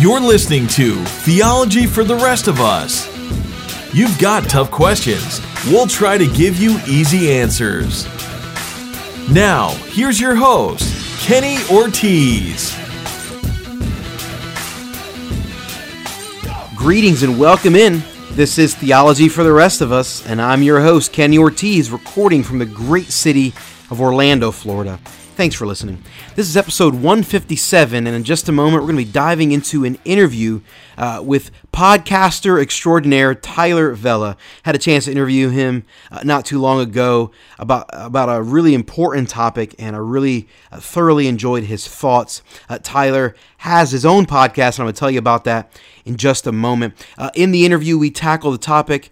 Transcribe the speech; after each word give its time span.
You're 0.00 0.20
listening 0.20 0.68
to 0.68 0.94
Theology 1.24 1.84
for 1.84 2.04
the 2.04 2.14
Rest 2.14 2.46
of 2.46 2.60
Us. 2.60 3.08
You've 3.92 4.16
got 4.20 4.48
tough 4.48 4.70
questions. 4.70 5.40
We'll 5.66 5.88
try 5.88 6.16
to 6.16 6.32
give 6.34 6.56
you 6.56 6.78
easy 6.86 7.32
answers. 7.32 8.06
Now, 9.28 9.70
here's 9.88 10.20
your 10.20 10.36
host, 10.36 11.20
Kenny 11.26 11.56
Ortiz. 11.68 12.78
Greetings 16.76 17.24
and 17.24 17.36
welcome 17.36 17.74
in. 17.74 18.00
This 18.30 18.56
is 18.56 18.76
Theology 18.76 19.28
for 19.28 19.42
the 19.42 19.52
Rest 19.52 19.80
of 19.80 19.90
Us, 19.90 20.24
and 20.28 20.40
I'm 20.40 20.62
your 20.62 20.80
host, 20.80 21.12
Kenny 21.12 21.38
Ortiz, 21.38 21.90
recording 21.90 22.44
from 22.44 22.60
the 22.60 22.66
great 22.66 23.08
city 23.08 23.52
of 23.90 24.00
Orlando, 24.00 24.52
Florida. 24.52 25.00
Thanks 25.38 25.54
for 25.54 25.68
listening. 25.68 26.02
This 26.34 26.48
is 26.48 26.56
episode 26.56 26.94
157, 26.94 28.08
and 28.08 28.16
in 28.16 28.24
just 28.24 28.48
a 28.48 28.52
moment, 28.52 28.82
we're 28.82 28.90
going 28.90 28.98
to 28.98 29.04
be 29.04 29.12
diving 29.12 29.52
into 29.52 29.84
an 29.84 29.96
interview 30.04 30.62
uh, 30.96 31.22
with 31.24 31.52
podcaster 31.72 32.60
extraordinaire 32.60 33.36
Tyler 33.36 33.92
Vela. 33.92 34.36
Had 34.64 34.74
a 34.74 34.78
chance 34.78 35.04
to 35.04 35.12
interview 35.12 35.50
him 35.50 35.84
uh, 36.10 36.22
not 36.24 36.44
too 36.44 36.58
long 36.58 36.80
ago 36.80 37.30
about 37.56 37.88
about 37.92 38.28
a 38.28 38.42
really 38.42 38.74
important 38.74 39.28
topic, 39.28 39.76
and 39.78 39.94
I 39.94 40.00
really 40.00 40.48
uh, 40.72 40.80
thoroughly 40.80 41.28
enjoyed 41.28 41.62
his 41.62 41.86
thoughts. 41.86 42.42
Uh, 42.68 42.80
Tyler 42.82 43.36
has 43.58 43.92
his 43.92 44.04
own 44.04 44.26
podcast, 44.26 44.74
and 44.74 44.80
I'm 44.80 44.86
going 44.86 44.94
to 44.94 44.98
tell 44.98 45.10
you 45.12 45.20
about 45.20 45.44
that 45.44 45.70
in 46.04 46.16
just 46.16 46.48
a 46.48 46.52
moment. 46.52 46.94
Uh, 47.16 47.30
in 47.36 47.52
the 47.52 47.64
interview, 47.64 47.96
we 47.96 48.10
tackle 48.10 48.50
the 48.50 48.58
topic 48.58 49.08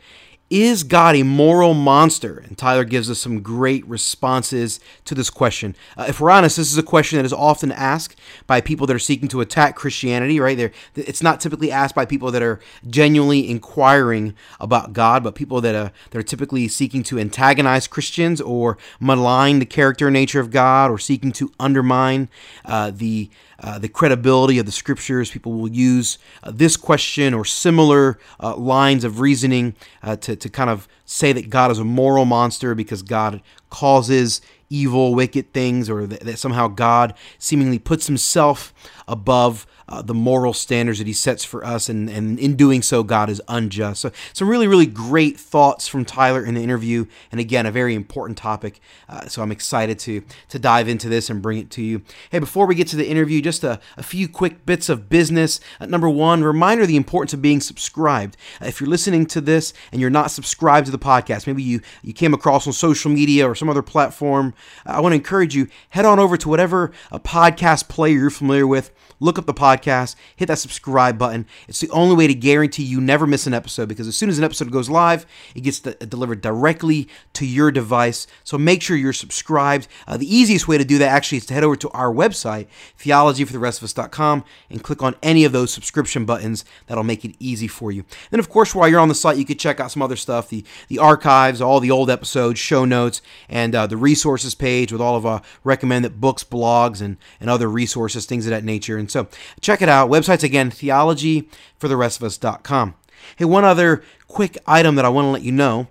is 0.48 0.84
God 0.84 1.16
a 1.16 1.24
moral 1.24 1.74
monster? 1.74 2.38
And 2.38 2.56
Tyler 2.56 2.84
gives 2.84 3.10
us 3.10 3.18
some 3.18 3.40
great 3.40 3.86
responses 3.86 4.78
to 5.04 5.14
this 5.14 5.28
question. 5.28 5.74
Uh, 5.96 6.06
if 6.08 6.20
we're 6.20 6.30
honest, 6.30 6.56
this 6.56 6.70
is 6.70 6.78
a 6.78 6.82
question 6.82 7.16
that 7.16 7.24
is 7.24 7.32
often 7.32 7.72
asked 7.72 8.16
by 8.46 8.60
people 8.60 8.86
that 8.86 8.94
are 8.94 9.00
seeking 9.00 9.28
to 9.28 9.40
attack 9.40 9.74
Christianity, 9.74 10.38
right? 10.38 10.72
It's 10.94 11.22
not 11.22 11.40
typically 11.40 11.72
asked 11.72 11.94
by 11.94 12.06
people 12.06 12.30
that 12.30 12.42
are 12.42 12.60
genuinely 12.88 13.50
inquiring 13.50 14.34
about 14.60 14.92
God, 14.92 15.24
but 15.24 15.34
people 15.34 15.60
that 15.62 15.74
are, 15.74 15.90
that 16.10 16.18
are 16.18 16.22
typically 16.22 16.68
seeking 16.68 17.02
to 17.04 17.18
antagonize 17.18 17.88
Christians 17.88 18.40
or 18.40 18.78
malign 19.00 19.58
the 19.58 19.66
character 19.66 20.06
and 20.06 20.14
nature 20.14 20.40
of 20.40 20.50
God 20.50 20.90
or 20.90 20.98
seeking 20.98 21.32
to 21.32 21.50
undermine 21.58 22.28
uh, 22.64 22.92
the 22.94 23.30
uh, 23.60 23.78
the 23.78 23.88
credibility 23.88 24.58
of 24.58 24.66
the 24.66 24.72
scriptures. 24.72 25.30
People 25.30 25.52
will 25.52 25.70
use 25.70 26.18
uh, 26.42 26.50
this 26.54 26.76
question 26.76 27.34
or 27.34 27.44
similar 27.44 28.18
uh, 28.40 28.56
lines 28.56 29.04
of 29.04 29.20
reasoning 29.20 29.74
uh, 30.02 30.16
to, 30.16 30.36
to 30.36 30.48
kind 30.48 30.70
of 30.70 30.88
say 31.04 31.32
that 31.32 31.50
God 31.50 31.70
is 31.70 31.78
a 31.78 31.84
moral 31.84 32.24
monster 32.24 32.74
because 32.74 33.02
God 33.02 33.40
causes 33.70 34.40
evil, 34.68 35.14
wicked 35.14 35.52
things, 35.52 35.88
or 35.88 36.06
that, 36.06 36.20
that 36.20 36.38
somehow 36.38 36.68
God 36.68 37.14
seemingly 37.38 37.78
puts 37.78 38.06
himself 38.06 38.74
above 39.08 39.66
uh, 39.88 40.02
the 40.02 40.14
moral 40.14 40.52
standards 40.52 40.98
that 40.98 41.06
he 41.06 41.12
sets 41.12 41.44
for 41.44 41.64
us, 41.64 41.88
and, 41.88 42.10
and 42.10 42.38
in 42.40 42.56
doing 42.56 42.82
so, 42.82 43.04
God 43.04 43.30
is 43.30 43.40
unjust. 43.46 44.00
So, 44.00 44.10
some 44.32 44.48
really, 44.48 44.66
really 44.66 44.86
great 44.86 45.38
thoughts 45.38 45.86
from 45.86 46.04
Tyler 46.04 46.44
in 46.44 46.54
the 46.54 46.62
interview, 46.62 47.06
and 47.30 47.40
again, 47.40 47.66
a 47.66 47.70
very 47.70 47.94
important 47.94 48.36
topic. 48.36 48.80
Uh, 49.08 49.28
so, 49.28 49.42
I'm 49.42 49.52
excited 49.52 49.98
to 50.00 50.24
to 50.48 50.58
dive 50.58 50.88
into 50.88 51.08
this 51.08 51.30
and 51.30 51.40
bring 51.40 51.58
it 51.58 51.70
to 51.70 51.82
you. 51.82 52.02
Hey, 52.30 52.40
before 52.40 52.66
we 52.66 52.74
get 52.74 52.88
to 52.88 52.96
the 52.96 53.08
interview, 53.08 53.40
just 53.40 53.62
a, 53.62 53.78
a 53.96 54.02
few 54.02 54.28
quick 54.28 54.66
bits 54.66 54.88
of 54.88 55.08
business. 55.08 55.60
Uh, 55.80 55.86
number 55.86 56.10
one, 56.10 56.42
reminder 56.42 56.84
the 56.84 56.96
importance 56.96 57.32
of 57.32 57.40
being 57.40 57.60
subscribed. 57.60 58.36
Uh, 58.60 58.66
if 58.66 58.80
you're 58.80 58.90
listening 58.90 59.24
to 59.26 59.40
this 59.40 59.72
and 59.92 60.00
you're 60.00 60.10
not 60.10 60.32
subscribed 60.32 60.86
to 60.86 60.92
the 60.92 60.98
podcast, 60.98 61.46
maybe 61.46 61.62
you 61.62 61.80
you 62.02 62.12
came 62.12 62.34
across 62.34 62.66
on 62.66 62.72
social 62.72 63.10
media 63.12 63.48
or 63.48 63.54
some 63.54 63.68
other 63.68 63.82
platform, 63.82 64.52
I 64.84 65.00
want 65.00 65.12
to 65.12 65.16
encourage 65.16 65.54
you 65.54 65.68
head 65.90 66.04
on 66.04 66.18
over 66.18 66.36
to 66.36 66.48
whatever 66.48 66.90
a 67.12 67.20
podcast 67.20 67.88
player 67.88 68.14
you're 68.14 68.30
familiar 68.30 68.66
with 68.66 68.90
look 69.20 69.38
up 69.38 69.46
the 69.46 69.54
podcast, 69.54 70.16
hit 70.34 70.46
that 70.46 70.58
subscribe 70.58 71.18
button. 71.18 71.46
It's 71.68 71.80
the 71.80 71.90
only 71.90 72.14
way 72.16 72.26
to 72.26 72.34
guarantee 72.34 72.82
you 72.82 73.00
never 73.00 73.26
miss 73.26 73.46
an 73.46 73.54
episode 73.54 73.88
because 73.88 74.08
as 74.08 74.16
soon 74.16 74.28
as 74.28 74.38
an 74.38 74.44
episode 74.44 74.70
goes 74.70 74.90
live, 74.90 75.26
it 75.54 75.62
gets 75.62 75.80
delivered 75.80 76.40
directly 76.40 77.08
to 77.34 77.46
your 77.46 77.70
device. 77.70 78.26
So 78.44 78.58
make 78.58 78.82
sure 78.82 78.96
you're 78.96 79.12
subscribed. 79.12 79.88
Uh, 80.06 80.16
the 80.16 80.34
easiest 80.34 80.68
way 80.68 80.78
to 80.78 80.84
do 80.84 80.98
that 80.98 81.08
actually 81.08 81.38
is 81.38 81.46
to 81.46 81.54
head 81.54 81.64
over 81.64 81.76
to 81.76 81.90
our 81.90 82.12
website, 82.12 82.66
theologyfortherestofus.com, 82.98 84.44
and 84.70 84.82
click 84.82 85.02
on 85.02 85.14
any 85.22 85.44
of 85.44 85.52
those 85.52 85.72
subscription 85.72 86.24
buttons. 86.24 86.64
That'll 86.86 87.04
make 87.04 87.24
it 87.24 87.36
easy 87.38 87.68
for 87.68 87.92
you. 87.92 88.04
Then, 88.30 88.40
of 88.40 88.48
course, 88.48 88.74
while 88.74 88.88
you're 88.88 89.00
on 89.00 89.08
the 89.08 89.14
site, 89.14 89.36
you 89.36 89.44
could 89.44 89.58
check 89.58 89.80
out 89.80 89.90
some 89.90 90.02
other 90.02 90.16
stuff 90.16 90.48
the, 90.48 90.64
the 90.88 90.98
archives, 90.98 91.60
all 91.60 91.80
the 91.80 91.90
old 91.90 92.10
episodes, 92.10 92.58
show 92.58 92.84
notes, 92.84 93.22
and 93.48 93.74
uh, 93.74 93.86
the 93.86 93.96
resources 93.96 94.54
page 94.54 94.92
with 94.92 95.00
all 95.00 95.16
of 95.16 95.26
our 95.26 95.42
recommended 95.64 96.20
books, 96.20 96.44
blogs, 96.44 97.00
and, 97.00 97.16
and 97.40 97.50
other 97.50 97.68
resources, 97.68 98.26
things 98.26 98.46
of 98.46 98.50
that 98.50 98.64
nature. 98.64 98.96
And 98.96 99.05
and 99.06 99.12
so 99.12 99.28
check 99.60 99.80
it 99.82 99.88
out. 99.88 100.10
Websites 100.10 100.42
again, 100.42 100.70
theologyfortherestofus.com. 100.70 102.94
Hey, 103.36 103.44
one 103.44 103.64
other 103.64 104.02
quick 104.26 104.58
item 104.66 104.96
that 104.96 105.04
I 105.04 105.08
want 105.08 105.26
to 105.26 105.30
let 105.30 105.42
you 105.42 105.52
know. 105.52 105.86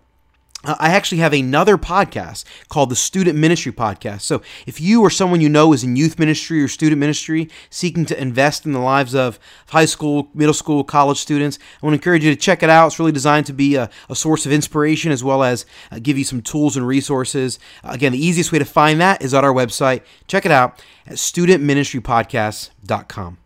Uh, 0.64 0.76
I 0.80 0.90
actually 0.90 1.20
have 1.20 1.34
another 1.34 1.78
podcast 1.78 2.44
called 2.70 2.90
the 2.90 2.96
Student 2.96 3.38
Ministry 3.38 3.72
Podcast. 3.72 4.22
So, 4.22 4.42
if 4.66 4.82
you 4.82 5.02
or 5.02 5.10
someone 5.10 5.42
you 5.42 5.50
know 5.50 5.74
is 5.74 5.84
in 5.84 5.96
youth 5.96 6.18
ministry 6.18 6.64
or 6.64 6.68
student 6.68 7.00
ministry 7.00 7.50
seeking 7.70 8.06
to 8.06 8.20
invest 8.20 8.66
in 8.66 8.72
the 8.72 8.80
lives 8.80 9.14
of 9.14 9.38
high 9.68 9.86
school, 9.86 10.30
middle 10.34 10.54
school, 10.54 10.84
college 10.84 11.20
students, 11.20 11.60
I 11.82 11.86
want 11.86 11.94
to 11.94 11.98
encourage 11.98 12.24
you 12.24 12.34
to 12.34 12.40
check 12.40 12.64
it 12.64 12.70
out. 12.70 12.88
It's 12.88 13.00
really 13.00 13.12
designed 13.12 13.46
to 13.48 13.54
be 13.54 13.76
a, 13.76 13.90
a 14.10 14.16
source 14.16 14.46
of 14.46 14.52
inspiration 14.52 15.12
as 15.12 15.24
well 15.24 15.44
as 15.44 15.66
uh, 15.92 16.00
give 16.02 16.18
you 16.18 16.24
some 16.24 16.42
tools 16.42 16.78
and 16.78 16.88
resources. 16.88 17.60
Again, 17.84 18.14
the 18.14 18.26
easiest 18.26 18.52
way 18.52 18.60
to 18.60 18.66
find 18.66 19.00
that 19.02 19.22
is 19.22 19.34
on 19.34 19.46
our 19.46 19.54
website. 19.54 20.02
Check 20.28 20.46
it 20.46 20.52
out 20.52 20.84
at 21.06 21.18
studentministrypodcast.com. 21.18 23.38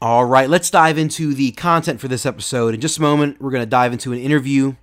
All 0.00 0.24
right, 0.24 0.48
let's 0.50 0.70
dive 0.70 0.98
into 0.98 1.32
the 1.32 1.52
content 1.52 2.00
for 2.00 2.08
this 2.08 2.26
episode. 2.26 2.74
In 2.74 2.80
just 2.80 2.98
a 2.98 3.02
moment, 3.02 3.40
we're 3.40 3.52
going 3.52 3.62
to 3.62 3.70
dive 3.70 3.92
into 3.92 4.12
an 4.12 4.18
interview 4.18 4.74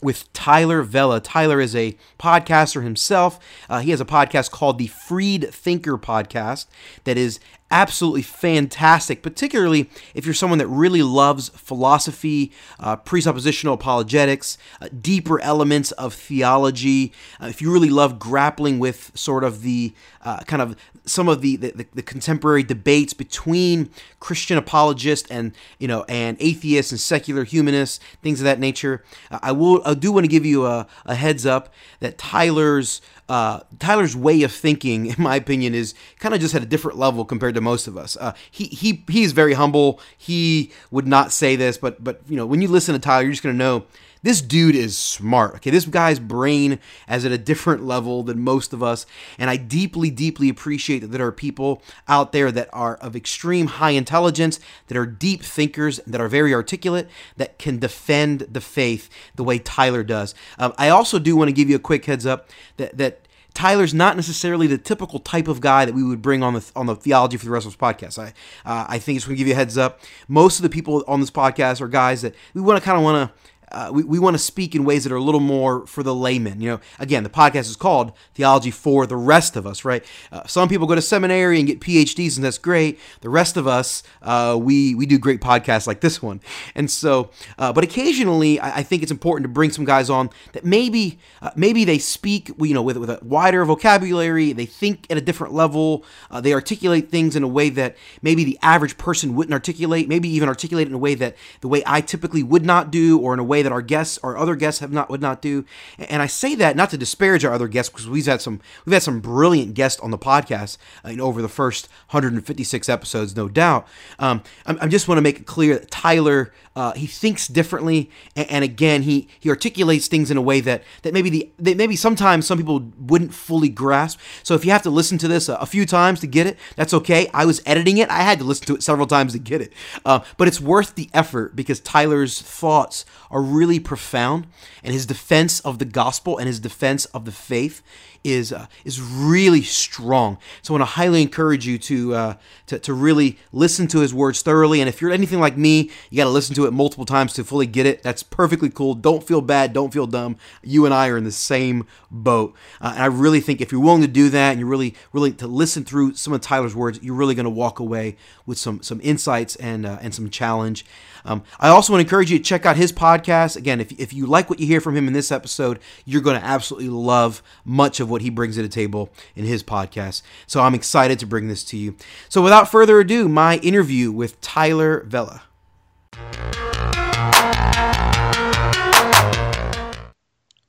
with 0.00 0.32
Tyler 0.32 0.82
Vela. 0.82 1.20
Tyler 1.20 1.60
is 1.60 1.74
a 1.74 1.96
podcaster 2.18 2.82
himself. 2.82 3.38
Uh, 3.68 3.80
he 3.80 3.90
has 3.90 4.00
a 4.00 4.04
podcast 4.04 4.50
called 4.50 4.78
the 4.78 4.86
Freed 4.86 5.52
Thinker 5.52 5.98
Podcast 5.98 6.66
that 7.04 7.16
is 7.16 7.40
absolutely 7.70 8.22
fantastic, 8.22 9.22
particularly 9.22 9.90
if 10.14 10.24
you're 10.24 10.34
someone 10.34 10.58
that 10.58 10.66
really 10.68 11.02
loves 11.02 11.50
philosophy, 11.50 12.52
uh, 12.80 12.96
presuppositional 12.96 13.74
apologetics, 13.74 14.56
uh, 14.80 14.88
deeper 15.00 15.40
elements 15.40 15.92
of 15.92 16.14
theology. 16.14 17.12
Uh, 17.40 17.46
if 17.46 17.60
you 17.60 17.72
really 17.72 17.90
love 17.90 18.18
grappling 18.18 18.78
with 18.78 19.12
sort 19.14 19.44
of 19.44 19.62
the 19.62 19.92
uh, 20.22 20.40
kind 20.40 20.62
of 20.62 20.76
some 21.04 21.28
of 21.28 21.40
the, 21.40 21.56
the, 21.56 21.86
the, 21.94 22.02
contemporary 22.02 22.62
debates 22.62 23.14
between 23.14 23.88
Christian 24.20 24.58
apologists 24.58 25.30
and 25.30 25.52
you 25.78 25.88
know 25.88 26.04
and 26.08 26.36
atheists 26.40 26.92
and 26.92 27.00
secular 27.00 27.44
humanists, 27.44 28.00
things 28.22 28.40
of 28.40 28.44
that 28.44 28.58
nature. 28.58 29.04
Uh, 29.30 29.38
I 29.42 29.52
will 29.52 29.80
I 29.86 29.94
do 29.94 30.12
want 30.12 30.24
to 30.24 30.28
give 30.28 30.44
you 30.44 30.66
a, 30.66 30.86
a 31.06 31.14
heads 31.14 31.46
up 31.46 31.72
that 32.00 32.18
Tyler's 32.18 33.00
uh, 33.28 33.60
Tyler's 33.78 34.16
way 34.16 34.42
of 34.42 34.52
thinking, 34.52 35.06
in 35.06 35.16
my 35.18 35.36
opinion, 35.36 35.74
is 35.74 35.94
kind 36.18 36.34
of 36.34 36.40
just 36.40 36.54
at 36.54 36.62
a 36.62 36.66
different 36.66 36.98
level 36.98 37.24
compared 37.24 37.54
to 37.54 37.60
most 37.60 37.86
of 37.86 37.96
us. 37.96 38.16
Uh, 38.16 38.32
he 38.50 38.64
he 38.64 39.04
he's 39.08 39.32
very 39.32 39.54
humble. 39.54 40.00
He 40.16 40.72
would 40.90 41.06
not 41.06 41.32
say 41.32 41.56
this, 41.56 41.76
but 41.78 42.02
but 42.02 42.20
you 42.28 42.36
know 42.36 42.46
when 42.46 42.62
you 42.62 42.68
listen 42.68 42.94
to 42.94 42.98
Tyler, 42.98 43.22
you're 43.22 43.32
just 43.32 43.42
gonna 43.42 43.54
know 43.54 43.84
this 44.22 44.40
dude 44.40 44.74
is 44.74 44.96
smart. 44.96 45.56
Okay, 45.56 45.70
this 45.70 45.84
guy's 45.86 46.18
brain 46.18 46.78
is 47.08 47.24
at 47.24 47.32
a 47.32 47.38
different 47.38 47.84
level 47.84 48.22
than 48.22 48.40
most 48.40 48.72
of 48.72 48.82
us, 48.82 49.06
and 49.38 49.50
I 49.50 49.56
deeply, 49.56 50.10
deeply 50.10 50.48
appreciate 50.48 51.00
that 51.00 51.08
there 51.08 51.26
are 51.26 51.32
people 51.32 51.82
out 52.06 52.32
there 52.32 52.50
that 52.52 52.68
are 52.72 52.96
of 52.96 53.14
extreme 53.14 53.66
high 53.66 53.90
intelligence, 53.90 54.60
that 54.88 54.96
are 54.96 55.06
deep 55.06 55.42
thinkers, 55.42 56.00
that 56.06 56.20
are 56.20 56.28
very 56.28 56.54
articulate, 56.54 57.08
that 57.36 57.58
can 57.58 57.78
defend 57.78 58.40
the 58.40 58.60
faith 58.60 59.08
the 59.36 59.44
way 59.44 59.58
Tyler 59.58 60.02
does. 60.02 60.34
Um, 60.58 60.72
I 60.78 60.88
also 60.88 61.18
do 61.18 61.36
want 61.36 61.48
to 61.48 61.52
give 61.52 61.70
you 61.70 61.76
a 61.76 61.80
quick 61.80 62.04
heads 62.04 62.26
up 62.26 62.48
that 62.76 62.96
that 62.98 63.28
Tyler's 63.54 63.92
not 63.92 64.14
necessarily 64.14 64.68
the 64.68 64.78
typical 64.78 65.18
type 65.18 65.48
of 65.48 65.60
guy 65.60 65.84
that 65.84 65.92
we 65.92 66.04
would 66.04 66.22
bring 66.22 66.44
on 66.44 66.54
the 66.54 66.70
on 66.76 66.86
the 66.86 66.94
theology 66.94 67.36
for 67.36 67.44
the 67.44 67.50
rest 67.50 67.66
of 67.66 67.72
us 67.72 67.76
podcast. 67.76 68.16
I 68.16 68.28
uh, 68.64 68.86
I 68.88 68.98
think 69.00 69.16
it's 69.16 69.24
going 69.24 69.34
to 69.34 69.38
give 69.38 69.48
you 69.48 69.54
a 69.54 69.56
heads 69.56 69.76
up. 69.76 70.00
Most 70.28 70.58
of 70.58 70.62
the 70.62 70.68
people 70.68 71.02
on 71.08 71.20
this 71.20 71.30
podcast 71.30 71.80
are 71.80 71.88
guys 71.88 72.22
that 72.22 72.34
we 72.54 72.60
want 72.60 72.78
to 72.78 72.84
kind 72.84 72.96
of 72.96 73.02
want 73.02 73.28
to 73.28 73.48
uh, 73.72 73.90
we, 73.92 74.02
we 74.04 74.18
want 74.18 74.34
to 74.34 74.38
speak 74.38 74.74
in 74.74 74.84
ways 74.84 75.04
that 75.04 75.12
are 75.12 75.16
a 75.16 75.22
little 75.22 75.40
more 75.40 75.86
for 75.86 76.02
the 76.02 76.14
layman. 76.14 76.60
You 76.60 76.70
know, 76.70 76.80
again, 76.98 77.22
the 77.22 77.30
podcast 77.30 77.68
is 77.68 77.76
called 77.76 78.12
Theology 78.34 78.70
for 78.70 79.06
the 79.06 79.16
Rest 79.16 79.56
of 79.56 79.66
Us, 79.66 79.84
right? 79.84 80.04
Uh, 80.32 80.46
some 80.46 80.68
people 80.68 80.86
go 80.86 80.94
to 80.94 81.02
seminary 81.02 81.58
and 81.58 81.66
get 81.66 81.80
PhDs, 81.80 82.36
and 82.36 82.44
that's 82.44 82.58
great. 82.58 82.98
The 83.20 83.28
rest 83.28 83.56
of 83.56 83.66
us, 83.66 84.02
uh, 84.22 84.58
we 84.60 84.94
we 84.94 85.06
do 85.06 85.18
great 85.18 85.40
podcasts 85.40 85.86
like 85.86 86.00
this 86.00 86.22
one, 86.22 86.40
and 86.74 86.90
so, 86.90 87.30
uh, 87.58 87.72
but 87.72 87.84
occasionally, 87.84 88.60
I, 88.60 88.78
I, 88.78 88.82
think 88.82 89.02
it's 89.02 89.12
important 89.12 89.44
to 89.44 89.48
bring 89.48 89.70
some 89.70 89.84
guys 89.84 90.10
on 90.10 90.30
that 90.52 90.64
maybe 90.64 91.18
uh, 91.42 91.50
maybe 91.54 91.84
they 91.84 91.98
speak, 91.98 92.50
you 92.58 92.74
know, 92.74 92.82
with 92.82 92.96
with 92.96 93.10
a 93.10 93.18
wider 93.22 93.64
vocabulary, 93.64 94.52
they 94.52 94.66
think 94.66 95.06
at 95.10 95.16
a 95.16 95.20
different 95.20 95.54
level, 95.54 96.04
uh, 96.30 96.40
they 96.40 96.52
articulate 96.52 97.10
things 97.10 97.36
in 97.36 97.42
a 97.42 97.48
way 97.48 97.68
that 97.70 97.96
maybe 98.22 98.44
the 98.44 98.58
average 98.62 98.96
person 98.98 99.34
wouldn't 99.34 99.52
articulate, 99.52 100.08
maybe 100.08 100.28
even 100.28 100.48
articulate 100.48 100.88
in 100.88 100.94
a 100.94 100.98
way 100.98 101.14
that 101.14 101.36
the 101.60 101.68
way 101.68 101.82
I 101.86 102.00
typically 102.00 102.42
would 102.42 102.64
not 102.64 102.90
do, 102.90 103.18
or 103.18 103.34
in 103.34 103.38
a 103.38 103.44
way 103.44 103.57
way 103.58 103.62
that 103.62 103.72
our 103.72 103.82
guests, 103.82 104.18
our 104.22 104.36
other 104.36 104.56
guests, 104.56 104.80
have 104.80 104.92
not 104.92 105.10
would 105.10 105.20
not 105.20 105.42
do. 105.42 105.64
And 105.98 106.22
I 106.22 106.26
say 106.26 106.54
that 106.56 106.76
not 106.76 106.90
to 106.90 106.98
disparage 106.98 107.44
our 107.44 107.52
other 107.52 107.68
guests 107.68 107.90
because 107.90 108.08
we've 108.08 108.26
had 108.26 108.40
some 108.40 108.60
we've 108.84 108.92
had 108.92 109.02
some 109.02 109.20
brilliant 109.20 109.74
guests 109.74 110.00
on 110.00 110.10
the 110.10 110.18
podcast 110.18 110.78
uh, 111.04 111.20
over 111.20 111.42
the 111.42 111.48
first 111.48 111.88
156 112.10 112.88
episodes, 112.88 113.36
no 113.36 113.48
doubt. 113.48 113.86
Um, 114.18 114.42
I, 114.66 114.76
I, 114.82 114.88
just 114.88 115.08
want 115.08 115.18
to 115.18 115.22
make 115.22 115.40
it 115.40 115.46
clear 115.46 115.78
that 115.78 115.90
Tyler 115.90 116.52
uh, 116.76 116.92
he 116.92 117.06
thinks 117.06 117.48
differently, 117.48 118.10
and, 118.36 118.50
and, 118.50 118.64
again 118.64 119.02
he 119.02 119.28
he 119.40 119.50
articulates 119.50 120.06
things 120.06 120.30
in 120.30 120.36
a 120.36 120.42
way 120.42 120.60
that 120.60 120.84
that 121.02 121.12
maybe 121.12 121.30
the 121.30 121.50
that 121.58 121.76
maybe 121.76 121.96
sometimes 121.96 122.46
some 122.46 122.56
people 122.56 122.92
wouldn't 122.98 123.34
fully 123.34 123.68
grasp. 123.68 124.20
So 124.42 124.54
if 124.54 124.64
you 124.64 124.70
have 124.70 124.82
to 124.82 124.90
listen 124.90 125.18
to 125.18 125.28
this 125.28 125.48
a, 125.48 125.54
a 125.54 125.66
few 125.66 125.84
times 125.84 126.20
to 126.20 126.26
get 126.26 126.46
it, 126.46 126.56
that's 126.76 126.94
okay. 126.94 127.28
I 127.34 127.44
was 127.46 127.60
editing 127.66 127.98
it; 127.98 128.08
I 128.10 128.22
had 128.22 128.38
to 128.38 128.44
listen 128.44 128.66
to 128.66 128.74
it 128.76 128.82
several 128.82 129.06
times 129.16 129.32
to 129.32 129.38
get 129.38 129.60
it, 129.60 129.72
uh, 130.04 130.20
but 130.36 130.46
it's 130.46 130.60
worth 130.60 130.94
the 130.94 131.10
effort 131.12 131.56
because 131.56 131.80
Tyler's 131.80 132.40
thoughts 132.40 133.04
are 133.30 133.42
really 133.48 133.80
profound, 133.80 134.46
and 134.82 134.92
his 134.92 135.06
defense 135.06 135.60
of 135.60 135.78
the 135.78 135.84
gospel 135.84 136.38
and 136.38 136.46
his 136.46 136.60
defense 136.60 137.04
of 137.06 137.24
the 137.24 137.32
faith 137.32 137.82
is 138.24 138.52
uh, 138.52 138.66
is 138.84 139.00
really 139.00 139.62
strong. 139.62 140.38
So 140.62 140.72
I 140.72 140.78
want 140.78 140.82
to 140.82 140.94
highly 140.96 141.22
encourage 141.22 141.66
you 141.66 141.78
to, 141.78 142.14
uh, 142.14 142.34
to 142.66 142.78
to 142.78 142.94
really 142.94 143.38
listen 143.52 143.86
to 143.88 144.00
his 144.00 144.12
words 144.12 144.42
thoroughly. 144.42 144.80
And 144.80 144.88
if 144.88 145.00
you're 145.00 145.10
anything 145.10 145.40
like 145.40 145.56
me, 145.56 145.90
you 146.10 146.16
got 146.16 146.24
to 146.24 146.30
listen 146.30 146.54
to 146.56 146.66
it 146.66 146.72
multiple 146.72 147.04
times 147.04 147.32
to 147.34 147.44
fully 147.44 147.66
get 147.66 147.86
it. 147.86 148.02
That's 148.02 148.22
perfectly 148.22 148.70
cool. 148.70 148.94
Don't 148.94 149.22
feel 149.22 149.40
bad. 149.40 149.72
Don't 149.72 149.92
feel 149.92 150.06
dumb. 150.06 150.36
You 150.62 150.84
and 150.84 150.94
I 150.94 151.08
are 151.08 151.16
in 151.16 151.24
the 151.24 151.32
same 151.32 151.86
boat. 152.10 152.54
Uh, 152.80 152.92
and 152.94 153.02
I 153.02 153.06
really 153.06 153.40
think 153.40 153.60
if 153.60 153.72
you're 153.72 153.80
willing 153.80 154.02
to 154.02 154.08
do 154.08 154.28
that 154.30 154.50
and 154.50 154.60
you're 154.60 154.68
really 154.68 154.94
really 155.12 155.32
to 155.32 155.46
listen 155.46 155.84
through 155.84 156.14
some 156.14 156.32
of 156.32 156.40
Tyler's 156.40 156.74
words, 156.74 157.00
you're 157.02 157.14
really 157.14 157.34
going 157.34 157.44
to 157.44 157.50
walk 157.50 157.78
away 157.80 158.16
with 158.46 158.58
some 158.58 158.82
some 158.82 159.00
insights 159.02 159.56
and 159.56 159.86
uh, 159.86 159.98
and 160.00 160.14
some 160.14 160.30
challenge. 160.30 160.84
Um, 161.24 161.42
I 161.58 161.68
also 161.68 161.92
want 161.92 162.00
to 162.00 162.06
encourage 162.06 162.30
you 162.30 162.38
to 162.38 162.44
check 162.44 162.64
out 162.64 162.76
his 162.76 162.92
podcast. 162.92 163.56
Again, 163.56 163.80
if, 163.80 163.92
if 163.92 164.12
you 164.12 164.26
like 164.26 164.48
what 164.48 164.60
you 164.60 164.66
hear 164.66 164.80
from 164.80 164.96
him 164.96 165.06
in 165.06 165.12
this 165.12 165.30
episode, 165.30 165.78
you're 166.04 166.22
going 166.22 166.40
to 166.40 166.44
absolutely 166.46 166.88
love 166.88 167.42
much 167.64 168.00
of 168.00 168.07
what 168.10 168.22
he 168.22 168.30
brings 168.30 168.56
to 168.56 168.62
the 168.62 168.68
table 168.68 169.10
in 169.34 169.44
his 169.44 169.62
podcast. 169.62 170.22
So 170.46 170.60
I'm 170.60 170.74
excited 170.74 171.18
to 171.20 171.26
bring 171.26 171.48
this 171.48 171.64
to 171.64 171.76
you. 171.76 171.96
So 172.28 172.42
without 172.42 172.70
further 172.70 173.00
ado, 173.00 173.28
my 173.28 173.58
interview 173.58 174.10
with 174.10 174.40
Tyler 174.40 175.04
Vela. 175.06 175.42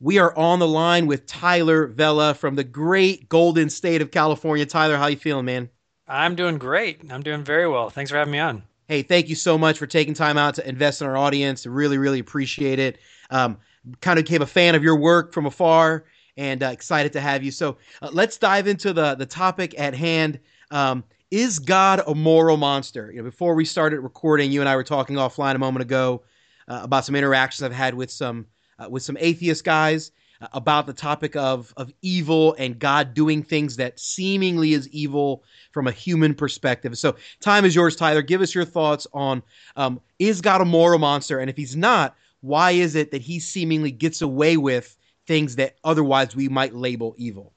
We 0.02 0.18
are 0.18 0.36
on 0.38 0.60
the 0.60 0.68
line 0.68 1.08
with 1.08 1.26
Tyler 1.26 1.88
Vela 1.88 2.34
from 2.34 2.56
the 2.56 2.64
great 2.64 3.28
golden 3.28 3.70
state 3.70 4.02
of 4.02 4.12
California. 4.12 4.66
Tyler, 4.66 4.98
how 4.98 5.08
you 5.08 5.18
feeling, 5.18 5.46
man? 5.46 5.70
I'm 6.08 6.36
doing 6.36 6.58
great. 6.58 7.02
I'm 7.12 7.22
doing 7.22 7.44
very 7.44 7.68
well. 7.68 7.90
Thanks 7.90 8.10
for 8.10 8.18
having 8.18 8.32
me 8.32 8.40
on 8.40 8.64
hey, 8.90 9.04
thank 9.04 9.30
you 9.30 9.36
so 9.36 9.58
much 9.58 9.78
for 9.78 9.88
taking 9.88 10.16
time 10.16 10.38
out 10.38 10.56
to 10.56 10.68
invest 10.68 11.02
in 11.02 11.08
our 11.08 11.16
audience. 11.16 11.66
Really, 11.66 11.98
really 11.98 12.20
appreciate 12.20 12.80
it. 12.80 12.98
Um, 13.30 13.60
kind 14.02 14.20
of 14.20 14.26
became 14.26 14.42
a 14.42 14.48
fan 14.48 14.76
of 14.76 14.84
your 14.84 14.98
work 14.98 15.32
from 15.32 15.46
afar 15.46 16.04
and 16.40 16.64
uh, 16.64 16.68
excited 16.68 17.12
to 17.14 17.20
have 17.20 17.44
you. 17.44 17.52
So 17.52 17.78
uh, 18.02 18.10
let's 18.14 18.38
dive 18.38 18.66
into 18.66 18.94
the, 18.94 19.14
the 19.14 19.26
topic 19.26 19.78
at 19.78 19.94
hand. 19.94 20.40
Um, 20.72 21.04
is 21.32 21.60
God 21.60 22.02
a 22.08 22.16
moral 22.16 22.56
monster? 22.56 23.12
You 23.12 23.18
know, 23.18 23.24
before 23.26 23.54
we 23.54 23.66
started 23.66 24.00
recording, 24.00 24.50
you 24.50 24.62
and 24.62 24.70
I 24.70 24.76
were 24.78 24.84
talking 24.86 25.18
offline 25.18 25.56
a 25.56 25.60
moment 25.60 25.84
ago 25.84 26.24
uh, 26.70 26.80
about 26.82 27.06
some 27.06 27.16
interactions 27.16 27.62
I've 27.62 27.74
had 27.74 27.94
with 27.94 28.10
some 28.10 28.48
uh, 28.80 28.90
with 28.90 29.04
some 29.04 29.18
atheist 29.20 29.66
guys, 29.66 30.12
about 30.54 30.88
the 30.88 30.94
topic 30.94 31.36
of 31.36 31.74
of 31.76 31.92
evil 32.02 32.56
and 32.58 32.80
God 32.80 33.14
doing 33.14 33.44
things 33.44 33.76
that 33.76 34.00
seemingly 34.00 34.72
is 34.72 34.88
evil 34.88 35.44
from 35.74 35.88
a 35.88 35.92
human 35.92 36.34
perspective. 36.34 36.98
So, 36.98 37.18
time 37.42 37.66
is 37.66 37.76
yours, 37.76 37.98
Tyler. 37.98 38.22
Give 38.22 38.42
us 38.42 38.56
your 38.56 38.64
thoughts 38.64 39.06
on 39.14 39.44
um, 39.76 40.00
is 40.20 40.40
God 40.40 40.62
a 40.62 40.66
moral 40.66 41.00
monster, 41.00 41.40
and 41.40 41.50
if 41.50 41.58
he's 41.58 41.76
not, 41.76 42.16
why 42.40 42.72
is 42.72 42.96
it 42.96 43.12
that 43.12 43.22
he 43.22 43.40
seemingly 43.40 43.92
gets 43.92 44.22
away 44.22 44.56
with 44.56 44.96
things 45.30 45.58
that 45.58 45.76
otherwise 45.84 46.36
we 46.36 46.50
might 46.50 46.74
label 46.74 47.14
evil? 47.16 47.54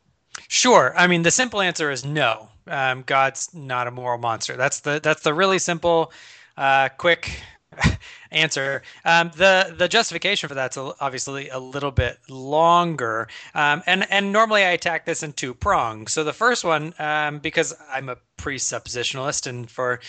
Sure. 0.47 0.93
I 0.95 1.07
mean, 1.07 1.23
the 1.23 1.31
simple 1.31 1.63
answer 1.63 1.91
is 1.91 2.05
no. 2.05 2.51
Um, 2.67 3.03
God's 3.07 3.49
not 3.55 3.87
a 3.87 3.91
moral 3.91 4.19
monster. 4.19 4.57
That's 4.57 4.81
the 4.81 5.01
that's 5.03 5.23
the 5.23 5.33
really 5.33 5.59
simple, 5.59 6.13
uh, 6.59 6.91
quick 6.99 7.43
answer. 8.31 8.83
Um, 9.07 9.31
the 9.37 9.75
the 9.77 9.89
justification 9.89 10.51
for 10.51 10.55
that's 10.55 10.77
obviously 10.77 11.49
a 11.49 11.59
little 11.59 11.91
bit 11.91 12.19
longer, 12.29 13.29
um, 13.55 13.83
and 13.87 14.07
and 14.11 14.33
normally 14.33 14.65
I 14.65 14.73
attack 14.73 15.07
this 15.07 15.23
in 15.23 15.33
two 15.33 15.55
prongs. 15.55 16.13
So 16.13 16.25
the 16.25 16.35
first 16.35 16.65
one, 16.65 16.93
um, 16.99 17.39
because 17.39 17.75
I'm 17.91 18.11
a 18.11 18.19
presuppositionalist, 18.37 19.47
and 19.47 19.71
for 19.71 20.01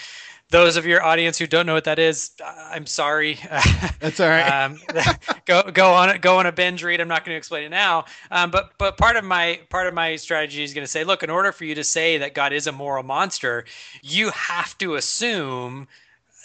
those 0.50 0.78
of 0.78 0.86
your 0.86 1.04
audience 1.04 1.38
who 1.40 1.48
don't 1.48 1.66
know 1.66 1.74
what 1.74 1.86
that 1.86 1.98
is, 2.00 2.32
I'm 2.46 2.86
sorry. 2.86 3.40
That's 4.00 4.20
all 4.20 4.30
right. 4.30 4.48
um, 4.48 4.80
go 5.46 5.64
go 5.64 5.94
on 5.94 6.20
go 6.20 6.38
on 6.38 6.46
a 6.46 6.52
binge 6.52 6.84
read. 6.84 7.02
I'm 7.02 7.08
not 7.08 7.26
going 7.26 7.34
to 7.34 7.38
explain 7.38 7.64
it 7.64 7.70
now. 7.70 8.06
Um, 8.30 8.52
but 8.52 8.72
but 8.78 8.98
part 8.98 9.16
of 9.16 9.24
my 9.24 9.60
part 9.70 9.88
of 9.88 9.94
my 9.94 10.16
strategy 10.16 10.64
is 10.64 10.74
going 10.74 10.86
to 10.86 10.92
say, 10.92 11.04
look, 11.04 11.24
in 11.24 11.30
order 11.30 11.52
for 11.52 11.66
you 11.66 11.76
to 11.76 11.84
say 11.84 12.18
that 12.20 12.36
God 12.36 12.54
is 12.54 12.68
a 12.68 12.72
moral 12.72 13.04
monster, 13.04 13.66
you 14.04 14.30
have 14.30 14.78
to 14.78 14.96
assume 14.96 15.88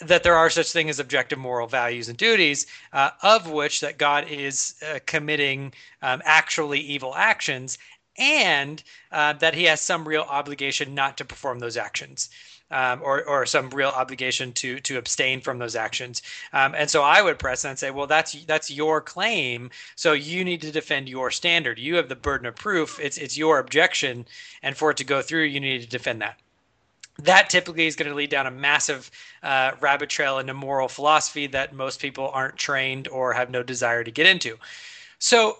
that 0.01 0.23
there 0.23 0.35
are 0.35 0.49
such 0.49 0.71
things 0.71 0.91
as 0.91 0.99
objective 0.99 1.37
moral 1.37 1.67
values 1.67 2.09
and 2.09 2.17
duties, 2.17 2.65
uh, 2.93 3.11
of 3.21 3.51
which 3.51 3.81
that 3.81 3.97
God 3.97 4.27
is 4.29 4.75
uh, 4.89 4.99
committing 5.05 5.73
um, 6.01 6.21
actually 6.25 6.79
evil 6.79 7.13
actions, 7.15 7.77
and 8.17 8.81
uh, 9.11 9.33
that 9.33 9.53
He 9.53 9.65
has 9.65 9.81
some 9.81 10.07
real 10.07 10.23
obligation 10.23 10.95
not 10.95 11.17
to 11.17 11.25
perform 11.25 11.59
those 11.59 11.77
actions. 11.77 12.29
Um, 12.71 13.01
or, 13.01 13.23
or 13.23 13.47
some 13.47 13.71
real 13.71 13.89
obligation 13.89 14.53
to 14.53 14.79
to 14.81 14.99
abstain 14.99 15.41
from 15.41 15.57
those 15.57 15.75
actions, 15.75 16.21
um, 16.53 16.75
and 16.75 16.87
so 16.87 17.01
I 17.01 17.19
would 17.19 17.39
press 17.39 17.65
and 17.65 17.79
say, 17.79 17.89
well, 17.89 18.05
that's 18.05 18.33
that's 18.45 18.69
your 18.69 19.01
claim, 19.01 19.71
so 19.95 20.13
you 20.13 20.43
need 20.43 20.61
to 20.61 20.71
defend 20.71 21.09
your 21.09 21.31
standard. 21.31 21.79
You 21.79 21.95
have 21.95 22.09
the 22.09 22.15
burden 22.15 22.45
of 22.45 22.55
proof. 22.55 22.99
It's 22.99 23.17
it's 23.17 23.35
your 23.35 23.57
objection, 23.57 24.27
and 24.61 24.77
for 24.77 24.91
it 24.91 24.97
to 24.97 25.03
go 25.03 25.23
through, 25.23 25.45
you 25.45 25.59
need 25.59 25.81
to 25.81 25.87
defend 25.87 26.21
that 26.21 26.37
that 27.23 27.49
typically 27.49 27.85
is 27.85 27.95
going 27.95 28.09
to 28.09 28.15
lead 28.15 28.29
down 28.29 28.47
a 28.47 28.51
massive 28.51 29.11
uh, 29.43 29.71
rabbit 29.81 30.09
trail 30.09 30.39
into 30.39 30.53
moral 30.53 30.87
philosophy 30.87 31.47
that 31.47 31.73
most 31.73 31.99
people 31.99 32.29
aren't 32.33 32.57
trained 32.57 33.07
or 33.07 33.33
have 33.33 33.49
no 33.49 33.63
desire 33.63 34.03
to 34.03 34.11
get 34.11 34.25
into. 34.25 34.57
So, 35.19 35.57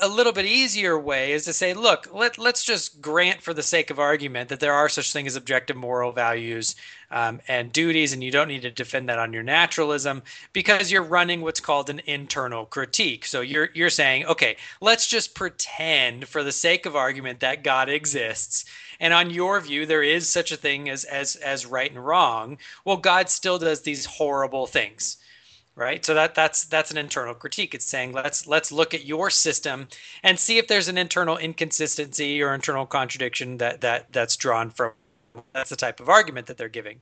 a 0.00 0.08
little 0.08 0.32
bit 0.32 0.46
easier 0.46 0.98
way 0.98 1.32
is 1.32 1.44
to 1.44 1.52
say, 1.52 1.74
look, 1.74 2.08
let, 2.12 2.38
let's 2.38 2.64
just 2.64 3.00
grant 3.00 3.42
for 3.42 3.52
the 3.52 3.62
sake 3.62 3.90
of 3.90 3.98
argument 3.98 4.48
that 4.48 4.60
there 4.60 4.72
are 4.72 4.88
such 4.88 5.12
things 5.12 5.32
as 5.32 5.36
objective 5.36 5.76
moral 5.76 6.12
values 6.12 6.76
um, 7.10 7.40
and 7.48 7.72
duties, 7.72 8.12
and 8.12 8.22
you 8.22 8.30
don't 8.30 8.48
need 8.48 8.62
to 8.62 8.70
defend 8.70 9.08
that 9.08 9.18
on 9.18 9.32
your 9.32 9.42
naturalism 9.42 10.22
because 10.52 10.92
you're 10.92 11.02
running 11.02 11.40
what's 11.40 11.60
called 11.60 11.90
an 11.90 12.00
internal 12.06 12.66
critique. 12.66 13.26
So 13.26 13.40
you're 13.40 13.70
you're 13.74 13.90
saying, 13.90 14.26
okay, 14.26 14.56
let's 14.80 15.06
just 15.06 15.34
pretend 15.34 16.28
for 16.28 16.42
the 16.42 16.52
sake 16.52 16.86
of 16.86 16.94
argument 16.94 17.40
that 17.40 17.64
God 17.64 17.88
exists 17.88 18.64
and 19.00 19.14
on 19.14 19.30
your 19.30 19.58
view 19.60 19.86
there 19.86 20.02
is 20.02 20.28
such 20.28 20.52
a 20.52 20.56
thing 20.56 20.88
as 20.88 21.04
as 21.04 21.36
as 21.36 21.66
right 21.66 21.90
and 21.90 22.04
wrong 22.04 22.58
well 22.84 22.98
god 22.98 23.28
still 23.28 23.58
does 23.58 23.80
these 23.80 24.04
horrible 24.04 24.66
things 24.66 25.16
right? 25.80 26.04
So 26.04 26.14
that 26.14 26.34
that's 26.34 26.64
that's 26.66 26.90
an 26.90 26.98
internal 26.98 27.34
critique. 27.34 27.74
It's 27.74 27.86
saying 27.86 28.12
let's 28.12 28.46
let's 28.46 28.70
look 28.70 28.92
at 28.94 29.06
your 29.06 29.30
system 29.30 29.88
and 30.22 30.38
see 30.38 30.58
if 30.58 30.68
there's 30.68 30.88
an 30.88 30.98
internal 30.98 31.38
inconsistency 31.38 32.42
or 32.42 32.54
internal 32.54 32.86
contradiction 32.86 33.56
that 33.58 33.80
that 33.80 34.12
that's 34.12 34.36
drawn 34.36 34.70
from 34.70 34.92
that's 35.52 35.70
the 35.70 35.76
type 35.76 35.98
of 35.98 36.08
argument 36.08 36.46
that 36.46 36.58
they're 36.58 36.68
giving. 36.68 37.00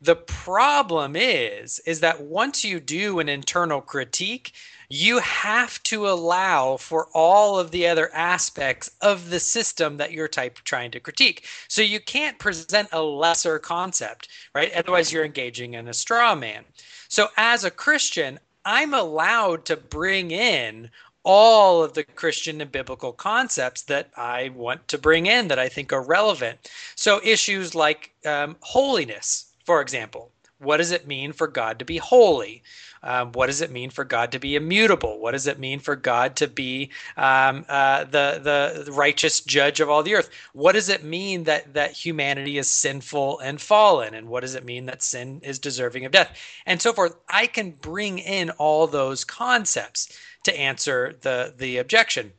The 0.00 0.16
problem 0.16 1.16
is 1.16 1.80
is 1.80 2.00
that 2.00 2.20
once 2.22 2.64
you 2.64 2.80
do 2.80 3.18
an 3.18 3.28
internal 3.28 3.80
critique 3.80 4.52
you 4.88 5.18
have 5.18 5.82
to 5.84 6.08
allow 6.08 6.76
for 6.76 7.08
all 7.12 7.58
of 7.58 7.70
the 7.70 7.86
other 7.86 8.12
aspects 8.14 8.90
of 9.00 9.30
the 9.30 9.40
system 9.40 9.96
that 9.96 10.12
you're 10.12 10.28
type 10.28 10.58
trying 10.64 10.90
to 10.92 11.00
critique. 11.00 11.46
So 11.68 11.82
you 11.82 12.00
can't 12.00 12.38
present 12.38 12.88
a 12.92 13.02
lesser 13.02 13.58
concept, 13.58 14.28
right? 14.54 14.72
Otherwise, 14.72 15.12
you're 15.12 15.24
engaging 15.24 15.74
in 15.74 15.88
a 15.88 15.94
straw 15.94 16.34
man. 16.34 16.64
So 17.08 17.28
as 17.36 17.64
a 17.64 17.70
Christian, 17.70 18.38
I'm 18.64 18.94
allowed 18.94 19.64
to 19.66 19.76
bring 19.76 20.30
in 20.30 20.90
all 21.22 21.82
of 21.82 21.94
the 21.94 22.04
Christian 22.04 22.60
and 22.60 22.70
biblical 22.70 23.12
concepts 23.12 23.82
that 23.82 24.10
I 24.16 24.50
want 24.50 24.86
to 24.88 24.98
bring 24.98 25.26
in 25.26 25.48
that 25.48 25.58
I 25.58 25.68
think 25.68 25.92
are 25.92 26.02
relevant. 26.02 26.70
So 26.94 27.20
issues 27.24 27.74
like 27.74 28.12
um, 28.24 28.56
holiness, 28.60 29.46
for 29.64 29.80
example. 29.80 30.30
What 30.58 30.78
does 30.78 30.92
it 30.92 31.06
mean 31.06 31.32
for 31.32 31.48
God 31.48 31.78
to 31.80 31.84
be 31.84 31.98
holy? 31.98 32.62
Um, 33.06 33.30
what 33.32 33.46
does 33.46 33.60
it 33.60 33.70
mean 33.70 33.90
for 33.90 34.04
God 34.04 34.32
to 34.32 34.40
be 34.40 34.56
immutable? 34.56 35.20
What 35.20 35.30
does 35.30 35.46
it 35.46 35.60
mean 35.60 35.78
for 35.78 35.94
God 35.94 36.34
to 36.36 36.48
be 36.48 36.90
um, 37.16 37.64
uh, 37.68 38.02
the 38.04 38.40
the 38.84 38.90
righteous 38.92 39.40
judge 39.40 39.78
of 39.78 39.88
all 39.88 40.02
the 40.02 40.16
earth? 40.16 40.28
What 40.52 40.72
does 40.72 40.88
it 40.88 41.04
mean 41.04 41.44
that 41.44 41.74
that 41.74 41.92
humanity 41.92 42.58
is 42.58 42.66
sinful 42.66 43.38
and 43.38 43.60
fallen? 43.60 44.12
And 44.14 44.28
what 44.28 44.40
does 44.40 44.56
it 44.56 44.64
mean 44.64 44.86
that 44.86 45.02
sin 45.02 45.40
is 45.44 45.60
deserving 45.60 46.04
of 46.04 46.10
death? 46.10 46.36
And 46.66 46.82
so 46.82 46.92
forth. 46.92 47.16
I 47.28 47.46
can 47.46 47.70
bring 47.70 48.18
in 48.18 48.50
all 48.50 48.88
those 48.88 49.24
concepts 49.24 50.18
to 50.42 50.58
answer 50.58 51.16
the 51.20 51.54
the 51.56 51.78
objection. 51.78 52.32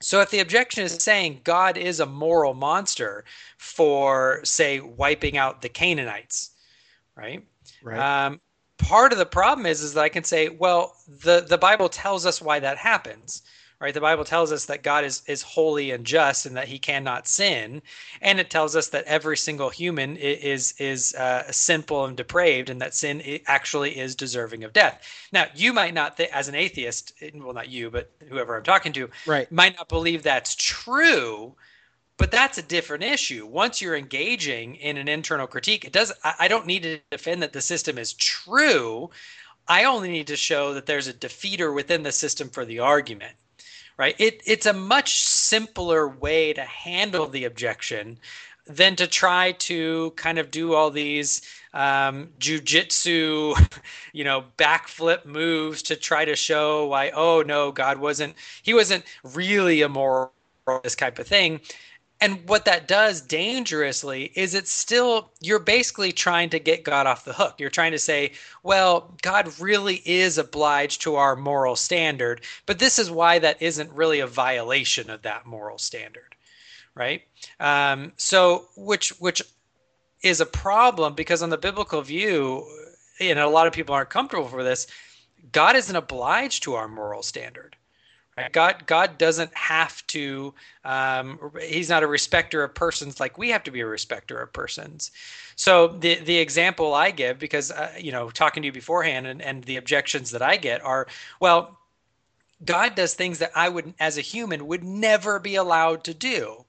So 0.00 0.20
if 0.20 0.30
the 0.30 0.40
objection 0.40 0.82
is 0.82 0.94
saying 0.94 1.42
God 1.44 1.78
is 1.78 2.00
a 2.00 2.06
moral 2.06 2.54
monster 2.54 3.24
for, 3.56 4.40
say, 4.42 4.80
wiping 4.80 5.38
out 5.38 5.62
the 5.62 5.68
Canaanites, 5.68 6.50
right? 7.16 7.46
Right. 7.84 8.26
Um, 8.26 8.40
part 8.82 9.12
of 9.12 9.18
the 9.18 9.26
problem 9.26 9.66
is 9.66 9.82
is 9.82 9.94
that 9.94 10.04
I 10.04 10.08
can 10.08 10.24
say, 10.24 10.48
well, 10.48 10.96
the 11.08 11.44
the 11.48 11.58
Bible 11.58 11.88
tells 11.88 12.26
us 12.26 12.40
why 12.40 12.60
that 12.60 12.78
happens 12.78 13.42
right? 13.82 13.92
The 13.92 14.00
Bible 14.00 14.24
tells 14.24 14.52
us 14.52 14.66
that 14.66 14.84
God 14.84 15.04
is 15.04 15.22
is 15.26 15.42
holy 15.42 15.90
and 15.90 16.06
just, 16.06 16.46
and 16.46 16.56
that 16.56 16.68
He 16.68 16.78
cannot 16.78 17.26
sin, 17.26 17.82
and 18.20 18.38
it 18.38 18.48
tells 18.48 18.76
us 18.76 18.88
that 18.90 19.04
every 19.04 19.36
single 19.36 19.68
human 19.68 20.16
is 20.16 20.74
is 20.78 21.14
uh, 21.16 21.50
sinful 21.50 22.04
and 22.06 22.16
depraved, 22.16 22.70
and 22.70 22.80
that 22.80 22.94
sin 22.94 23.40
actually 23.46 23.98
is 23.98 24.14
deserving 24.14 24.62
of 24.62 24.72
death. 24.72 25.04
Now, 25.32 25.46
you 25.54 25.72
might 25.72 25.94
not, 25.94 26.16
th- 26.16 26.30
as 26.30 26.46
an 26.46 26.54
atheist, 26.54 27.12
well, 27.34 27.52
not 27.52 27.68
you, 27.68 27.90
but 27.90 28.12
whoever 28.28 28.56
I'm 28.56 28.62
talking 28.62 28.92
to, 28.92 29.10
right. 29.26 29.50
might 29.50 29.76
not 29.76 29.88
believe 29.88 30.22
that's 30.22 30.54
true. 30.54 31.56
But 32.22 32.30
that's 32.30 32.56
a 32.56 32.62
different 32.62 33.02
issue. 33.02 33.46
Once 33.46 33.82
you're 33.82 33.96
engaging 33.96 34.76
in 34.76 34.96
an 34.96 35.08
internal 35.08 35.48
critique, 35.48 35.84
it 35.84 35.92
does. 35.92 36.12
I, 36.22 36.34
I 36.38 36.46
don't 36.46 36.68
need 36.68 36.84
to 36.84 37.00
defend 37.10 37.42
that 37.42 37.52
the 37.52 37.60
system 37.60 37.98
is 37.98 38.12
true. 38.12 39.10
I 39.66 39.82
only 39.82 40.08
need 40.08 40.28
to 40.28 40.36
show 40.36 40.72
that 40.74 40.86
there's 40.86 41.08
a 41.08 41.12
defeater 41.12 41.74
within 41.74 42.04
the 42.04 42.12
system 42.12 42.48
for 42.48 42.64
the 42.64 42.78
argument 42.78 43.34
right? 43.98 44.14
It, 44.18 44.40
it's 44.46 44.66
a 44.66 44.72
much 44.72 45.22
simpler 45.22 46.08
way 46.08 46.52
to 46.52 46.62
handle 46.62 47.26
the 47.26 47.44
objection 47.44 48.18
than 48.66 48.96
to 48.96 49.06
try 49.06 49.52
to 49.52 50.12
kind 50.12 50.38
of 50.38 50.50
do 50.50 50.74
all 50.74 50.90
these 50.90 51.42
um, 51.74 52.28
jujitsu, 52.38 53.54
you 54.12 54.22
know, 54.22 54.44
backflip 54.56 55.26
moves 55.26 55.82
to 55.82 55.96
try 55.96 56.24
to 56.24 56.36
show 56.36 56.86
why, 56.86 57.10
oh 57.10 57.42
no, 57.44 57.72
God 57.72 57.98
wasn't, 57.98 58.34
he 58.62 58.74
wasn't 58.74 59.04
really 59.24 59.80
immoral, 59.80 60.32
this 60.82 60.94
type 60.94 61.18
of 61.18 61.26
thing. 61.26 61.60
And 62.22 62.48
what 62.48 62.66
that 62.66 62.86
does 62.86 63.20
dangerously 63.20 64.30
is 64.36 64.54
it's 64.54 64.70
still, 64.70 65.32
you're 65.40 65.58
basically 65.58 66.12
trying 66.12 66.50
to 66.50 66.60
get 66.60 66.84
God 66.84 67.08
off 67.08 67.24
the 67.24 67.32
hook. 67.32 67.56
You're 67.58 67.68
trying 67.68 67.90
to 67.90 67.98
say, 67.98 68.30
well, 68.62 69.16
God 69.22 69.52
really 69.58 70.00
is 70.04 70.38
obliged 70.38 71.02
to 71.02 71.16
our 71.16 71.34
moral 71.34 71.74
standard, 71.74 72.42
but 72.64 72.78
this 72.78 73.00
is 73.00 73.10
why 73.10 73.40
that 73.40 73.60
isn't 73.60 73.90
really 73.90 74.20
a 74.20 74.28
violation 74.28 75.10
of 75.10 75.22
that 75.22 75.46
moral 75.46 75.78
standard, 75.78 76.36
right? 76.94 77.22
Um, 77.58 78.12
so, 78.18 78.68
which, 78.76 79.08
which 79.18 79.42
is 80.22 80.40
a 80.40 80.46
problem 80.46 81.14
because 81.14 81.42
on 81.42 81.50
the 81.50 81.58
biblical 81.58 82.02
view, 82.02 82.64
you 83.18 83.34
know, 83.34 83.48
a 83.48 83.50
lot 83.50 83.66
of 83.66 83.72
people 83.72 83.96
aren't 83.96 84.10
comfortable 84.10 84.46
for 84.46 84.62
this. 84.62 84.86
God 85.50 85.74
isn't 85.74 85.96
obliged 85.96 86.62
to 86.62 86.74
our 86.74 86.86
moral 86.86 87.24
standard. 87.24 87.74
God, 88.52 88.86
God 88.86 89.18
doesn't 89.18 89.54
have 89.54 90.06
to. 90.08 90.54
Um, 90.84 91.38
he's 91.60 91.90
not 91.90 92.02
a 92.02 92.06
respecter 92.06 92.64
of 92.64 92.74
persons 92.74 93.20
like 93.20 93.36
we 93.36 93.50
have 93.50 93.62
to 93.64 93.70
be 93.70 93.80
a 93.80 93.86
respecter 93.86 94.40
of 94.40 94.52
persons. 94.52 95.10
So 95.56 95.88
the 95.88 96.14
the 96.16 96.38
example 96.38 96.94
I 96.94 97.10
give, 97.10 97.38
because 97.38 97.70
uh, 97.70 97.92
you 97.98 98.10
know, 98.10 98.30
talking 98.30 98.62
to 98.62 98.66
you 98.66 98.72
beforehand, 98.72 99.26
and, 99.26 99.42
and 99.42 99.64
the 99.64 99.76
objections 99.76 100.30
that 100.30 100.40
I 100.40 100.56
get 100.56 100.82
are, 100.82 101.06
well, 101.40 101.78
God 102.64 102.94
does 102.94 103.14
things 103.14 103.38
that 103.40 103.52
I 103.54 103.68
would, 103.68 103.92
as 104.00 104.16
a 104.16 104.22
human, 104.22 104.66
would 104.66 104.84
never 104.84 105.38
be 105.38 105.56
allowed 105.56 106.04
to 106.04 106.14
do. 106.14 106.64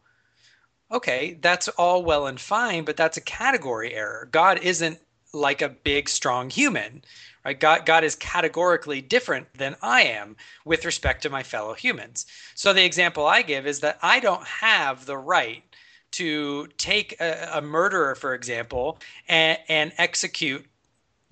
Okay, 0.91 1.37
that's 1.41 1.69
all 1.69 2.03
well 2.03 2.27
and 2.27 2.39
fine, 2.39 2.83
but 2.83 2.97
that's 2.97 3.17
a 3.17 3.21
category 3.21 3.93
error. 3.93 4.27
God 4.31 4.59
isn't 4.61 4.99
like 5.33 5.61
a 5.61 5.69
big, 5.69 6.07
strong 6.07 6.49
human, 6.49 7.03
Right? 7.45 7.59
God, 7.59 7.85
God 7.85 8.03
is 8.03 8.15
categorically 8.15 9.01
different 9.01 9.53
than 9.57 9.75
I 9.81 10.03
am 10.03 10.37
with 10.63 10.85
respect 10.85 11.23
to 11.23 11.29
my 11.29 11.43
fellow 11.43 11.73
humans. 11.73 12.25
So 12.55 12.71
the 12.71 12.85
example 12.85 13.25
I 13.25 13.41
give 13.41 13.67
is 13.67 13.81
that 13.81 13.99
I 14.01 14.19
don't 14.21 14.45
have 14.45 15.05
the 15.05 15.17
right 15.17 15.63
to 16.11 16.67
take 16.77 17.19
a, 17.19 17.49
a 17.55 17.61
murderer, 17.61 18.15
for 18.15 18.33
example, 18.33 18.99
and, 19.27 19.59
and 19.67 19.91
execute 19.97 20.65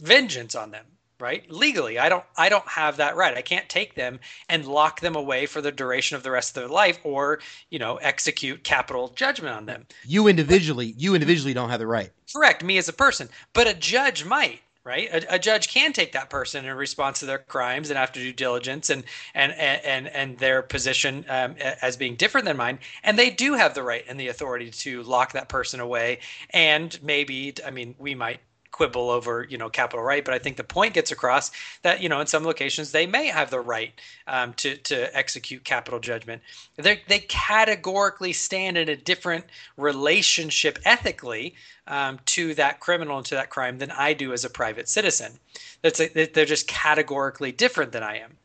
vengeance 0.01 0.55
on 0.55 0.71
them 0.71 0.85
right? 1.21 1.49
Legally 1.49 1.99
i 1.99 2.09
don't 2.09 2.25
i 2.37 2.49
don't 2.49 2.67
have 2.67 2.97
that 2.97 3.15
right. 3.15 3.37
I 3.37 3.41
can't 3.41 3.69
take 3.69 3.95
them 3.95 4.19
and 4.49 4.65
lock 4.65 4.99
them 4.99 5.15
away 5.15 5.45
for 5.45 5.61
the 5.61 5.71
duration 5.71 6.17
of 6.17 6.23
the 6.23 6.31
rest 6.31 6.49
of 6.49 6.61
their 6.61 6.69
life 6.69 6.99
or 7.03 7.39
you 7.69 7.79
know 7.79 7.97
execute 7.97 8.63
capital 8.63 9.09
judgment 9.09 9.55
on 9.55 9.65
them. 9.65 9.85
You 10.05 10.27
individually 10.27 10.93
you 10.97 11.13
individually 11.13 11.53
don't 11.53 11.69
have 11.69 11.79
the 11.79 11.87
right. 11.87 12.11
Correct 12.33 12.63
me 12.63 12.77
as 12.77 12.89
a 12.89 12.93
person. 12.93 13.29
But 13.53 13.67
a 13.67 13.73
judge 13.73 14.25
might 14.25 14.61
right? 14.83 15.09
A, 15.13 15.35
a, 15.35 15.39
judge 15.39 15.67
can 15.67 15.93
take 15.93 16.13
that 16.13 16.29
person 16.29 16.65
in 16.65 16.75
response 16.75 17.19
to 17.19 17.25
their 17.25 17.37
crimes 17.37 17.89
and 17.89 17.99
after 17.99 18.19
due 18.19 18.33
diligence 18.33 18.89
and 18.89 19.03
and 19.35 19.51
and 19.53 20.07
and 20.07 20.37
their 20.39 20.61
position 20.61 21.25
um, 21.29 21.55
as 21.59 21.97
being 21.97 22.15
different 22.15 22.45
than 22.45 22.57
mine, 22.57 22.79
and 23.03 23.17
they 23.17 23.29
do 23.29 23.53
have 23.53 23.75
the 23.75 23.83
right 23.83 24.03
and 24.07 24.19
the 24.19 24.29
authority 24.29 24.71
to 24.71 25.03
lock 25.03 25.33
that 25.33 25.49
person 25.49 25.79
away. 25.79 26.19
And 26.49 26.97
maybe, 27.03 27.53
I 27.65 27.71
mean, 27.71 27.95
we 27.99 28.15
might 28.15 28.39
quibble 28.71 29.09
over 29.09 29.45
you 29.49 29.57
know 29.57 29.69
capital 29.69 30.03
right 30.03 30.23
but 30.23 30.33
i 30.33 30.39
think 30.39 30.57
the 30.57 30.63
point 30.63 30.93
gets 30.93 31.11
across 31.11 31.51
that 31.81 32.01
you 32.01 32.09
know 32.09 32.19
in 32.21 32.27
some 32.27 32.43
locations 32.43 32.91
they 32.91 33.05
may 33.05 33.27
have 33.27 33.49
the 33.49 33.59
right 33.59 33.93
um, 34.27 34.53
to 34.53 34.77
to 34.77 35.15
execute 35.15 35.63
capital 35.63 35.99
judgment. 35.99 36.41
They 36.77 37.01
they 37.07 37.19
categorically 37.19 38.33
stand 38.33 38.77
in 38.77 38.89
a 38.89 38.95
different 38.95 39.45
relationship 39.77 40.79
ethically 40.85 41.55
um, 41.87 42.19
to 42.27 42.53
that 42.55 42.79
criminal 42.79 43.17
and 43.17 43.25
to 43.27 43.35
that 43.35 43.49
crime 43.49 43.77
than 43.77 43.91
i 43.91 44.13
do 44.13 44.33
as 44.33 44.45
a 44.45 44.49
private 44.49 44.87
citizen. 44.89 45.39
That's 45.81 45.99
a, 45.99 46.07
they're 46.07 46.45
just 46.45 46.67
categorically 46.67 47.51
different 47.51 47.91
than 47.91 48.03
i 48.03 48.17
am. 48.17 48.37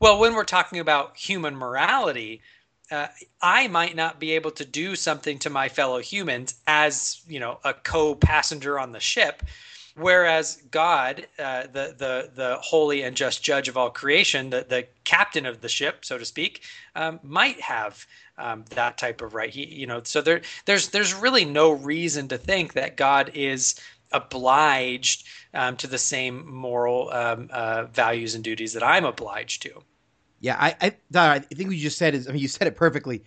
Well 0.00 0.18
when 0.18 0.34
we're 0.34 0.44
talking 0.44 0.78
about 0.78 1.16
human 1.16 1.56
morality 1.56 2.42
uh, 2.90 3.08
I 3.42 3.68
might 3.68 3.96
not 3.96 4.18
be 4.18 4.32
able 4.32 4.50
to 4.52 4.64
do 4.64 4.96
something 4.96 5.38
to 5.40 5.50
my 5.50 5.68
fellow 5.68 5.98
humans 5.98 6.54
as 6.66 7.20
you 7.28 7.40
know 7.40 7.58
a 7.64 7.74
co-passenger 7.74 8.78
on 8.78 8.92
the 8.92 9.00
ship, 9.00 9.42
whereas 9.94 10.62
God, 10.70 11.26
uh, 11.38 11.62
the 11.64 11.94
the 11.96 12.30
the 12.34 12.58
holy 12.60 13.02
and 13.02 13.16
just 13.16 13.42
judge 13.42 13.68
of 13.68 13.76
all 13.76 13.90
creation, 13.90 14.50
the 14.50 14.64
the 14.68 14.86
captain 15.04 15.46
of 15.46 15.60
the 15.60 15.68
ship, 15.68 16.04
so 16.04 16.18
to 16.18 16.24
speak, 16.24 16.62
um, 16.94 17.20
might 17.22 17.60
have 17.60 18.06
um, 18.38 18.64
that 18.70 18.96
type 18.98 19.20
of 19.20 19.34
right. 19.34 19.50
He, 19.50 19.66
you 19.66 19.86
know, 19.86 20.02
so 20.04 20.20
there 20.20 20.40
there's 20.64 20.88
there's 20.88 21.14
really 21.14 21.44
no 21.44 21.72
reason 21.72 22.28
to 22.28 22.38
think 22.38 22.72
that 22.72 22.96
God 22.96 23.30
is 23.34 23.74
obliged 24.12 25.26
um, 25.52 25.76
to 25.76 25.86
the 25.86 25.98
same 25.98 26.50
moral 26.50 27.10
um, 27.10 27.50
uh, 27.52 27.84
values 27.84 28.34
and 28.34 28.42
duties 28.42 28.72
that 28.72 28.82
I'm 28.82 29.04
obliged 29.04 29.62
to. 29.62 29.82
Yeah, 30.40 30.56
I, 30.58 30.76
I, 30.80 30.96
I 31.14 31.38
think 31.40 31.68
what 31.68 31.76
you 31.76 31.82
just 31.82 31.98
said 31.98 32.14
is, 32.14 32.28
I 32.28 32.32
mean, 32.32 32.40
you 32.40 32.48
said 32.48 32.68
it 32.68 32.76
perfectly. 32.76 33.24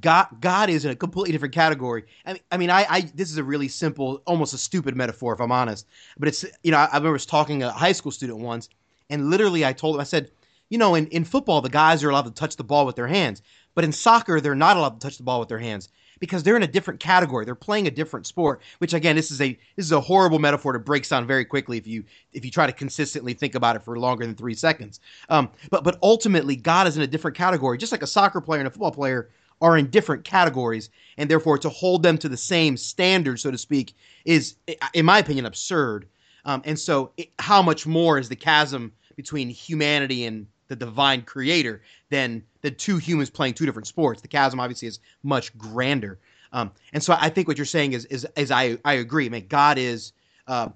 God, 0.00 0.26
God 0.40 0.70
is 0.70 0.84
in 0.84 0.90
a 0.90 0.96
completely 0.96 1.32
different 1.32 1.54
category. 1.54 2.04
I 2.24 2.32
mean, 2.32 2.42
I 2.50 2.56
mean, 2.56 2.70
I, 2.70 2.86
I, 2.88 3.00
this 3.14 3.30
is 3.30 3.36
a 3.36 3.44
really 3.44 3.68
simple, 3.68 4.22
almost 4.26 4.54
a 4.54 4.58
stupid 4.58 4.96
metaphor, 4.96 5.34
if 5.34 5.40
I'm 5.40 5.52
honest. 5.52 5.86
But 6.18 6.28
it's, 6.28 6.44
you 6.62 6.72
know, 6.72 6.78
I, 6.78 6.88
I 6.92 6.96
remember 6.96 7.18
talking 7.18 7.60
to 7.60 7.68
a 7.68 7.72
high 7.72 7.92
school 7.92 8.10
student 8.10 8.38
once, 8.38 8.68
and 9.10 9.28
literally, 9.30 9.64
I 9.64 9.72
told 9.72 9.96
him, 9.96 10.00
I 10.00 10.04
said, 10.04 10.30
you 10.70 10.78
know, 10.78 10.94
in, 10.94 11.06
in 11.08 11.24
football, 11.24 11.60
the 11.60 11.68
guys 11.68 12.02
are 12.02 12.08
allowed 12.08 12.24
to 12.24 12.30
touch 12.30 12.56
the 12.56 12.64
ball 12.64 12.86
with 12.86 12.96
their 12.96 13.06
hands, 13.06 13.42
but 13.74 13.84
in 13.84 13.92
soccer, 13.92 14.40
they're 14.40 14.54
not 14.54 14.76
allowed 14.76 15.00
to 15.00 15.06
touch 15.06 15.16
the 15.16 15.22
ball 15.22 15.40
with 15.40 15.48
their 15.48 15.58
hands 15.58 15.88
because 16.22 16.44
they're 16.44 16.56
in 16.56 16.62
a 16.62 16.68
different 16.68 17.00
category. 17.00 17.44
They're 17.44 17.56
playing 17.56 17.88
a 17.88 17.90
different 17.90 18.28
sport. 18.28 18.62
Which 18.78 18.94
again, 18.94 19.16
this 19.16 19.30
is 19.30 19.40
a 19.40 19.58
this 19.76 19.86
is 19.86 19.92
a 19.92 20.00
horrible 20.00 20.38
metaphor 20.38 20.72
to 20.72 20.78
break 20.78 21.08
down 21.08 21.26
very 21.26 21.44
quickly 21.44 21.78
if 21.78 21.86
you 21.86 22.04
if 22.32 22.44
you 22.44 22.50
try 22.50 22.66
to 22.66 22.72
consistently 22.72 23.34
think 23.34 23.54
about 23.54 23.76
it 23.76 23.82
for 23.82 23.98
longer 23.98 24.24
than 24.24 24.34
three 24.34 24.54
seconds. 24.54 25.00
Um, 25.28 25.50
but 25.70 25.84
but 25.84 25.98
ultimately, 26.02 26.56
God 26.56 26.86
is 26.86 26.96
in 26.96 27.02
a 27.02 27.06
different 27.06 27.36
category, 27.36 27.76
just 27.76 27.92
like 27.92 28.02
a 28.02 28.06
soccer 28.06 28.40
player 28.40 28.60
and 28.60 28.68
a 28.68 28.70
football 28.70 28.92
player 28.92 29.30
are 29.60 29.76
in 29.76 29.88
different 29.90 30.24
categories, 30.24 30.90
and 31.16 31.30
therefore 31.30 31.56
to 31.56 31.68
hold 31.68 32.02
them 32.02 32.18
to 32.18 32.28
the 32.28 32.36
same 32.36 32.76
standard, 32.76 33.38
so 33.38 33.50
to 33.50 33.56
speak, 33.56 33.94
is, 34.24 34.56
in 34.92 35.04
my 35.04 35.18
opinion, 35.18 35.46
absurd. 35.46 36.06
Um, 36.44 36.62
and 36.64 36.78
so, 36.78 37.12
it, 37.16 37.30
how 37.38 37.62
much 37.62 37.86
more 37.86 38.18
is 38.18 38.28
the 38.28 38.36
chasm 38.36 38.92
between 39.16 39.48
humanity 39.48 40.24
and 40.24 40.46
the 40.72 40.86
divine 40.86 41.20
creator 41.20 41.82
than 42.08 42.42
the 42.62 42.70
two 42.70 42.96
humans 42.96 43.28
playing 43.28 43.52
two 43.52 43.66
different 43.66 43.86
sports. 43.86 44.22
The 44.22 44.28
chasm 44.28 44.58
obviously 44.58 44.88
is 44.88 45.00
much 45.22 45.56
grander. 45.58 46.18
Um, 46.52 46.70
and 46.94 47.02
so 47.02 47.14
I 47.18 47.28
think 47.28 47.46
what 47.46 47.58
you're 47.58 47.66
saying 47.66 47.92
is, 47.92 48.06
is, 48.06 48.26
is 48.36 48.50
I, 48.50 48.78
I 48.84 48.94
agree. 48.94 49.26
I 49.26 49.28
mean, 49.28 49.46
God 49.48 49.76
is 49.76 50.12
uh, 50.46 50.70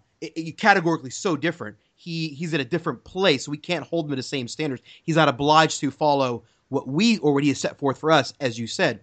categorically 0.58 1.10
so 1.10 1.34
different. 1.34 1.76
He, 1.94 2.28
he's 2.28 2.52
in 2.52 2.60
a 2.60 2.64
different 2.64 3.04
place. 3.04 3.48
we 3.48 3.56
can't 3.56 3.86
hold 3.86 4.04
him 4.04 4.10
to 4.10 4.16
the 4.16 4.22
same 4.22 4.48
standards. 4.48 4.82
He's 5.02 5.16
not 5.16 5.28
obliged 5.28 5.80
to 5.80 5.90
follow 5.90 6.42
what 6.68 6.86
we 6.86 7.18
or 7.18 7.32
what 7.32 7.42
he 7.42 7.48
has 7.50 7.58
set 7.58 7.78
forth 7.78 7.98
for 7.98 8.12
us, 8.12 8.34
as 8.38 8.58
you 8.58 8.66
said. 8.66 9.00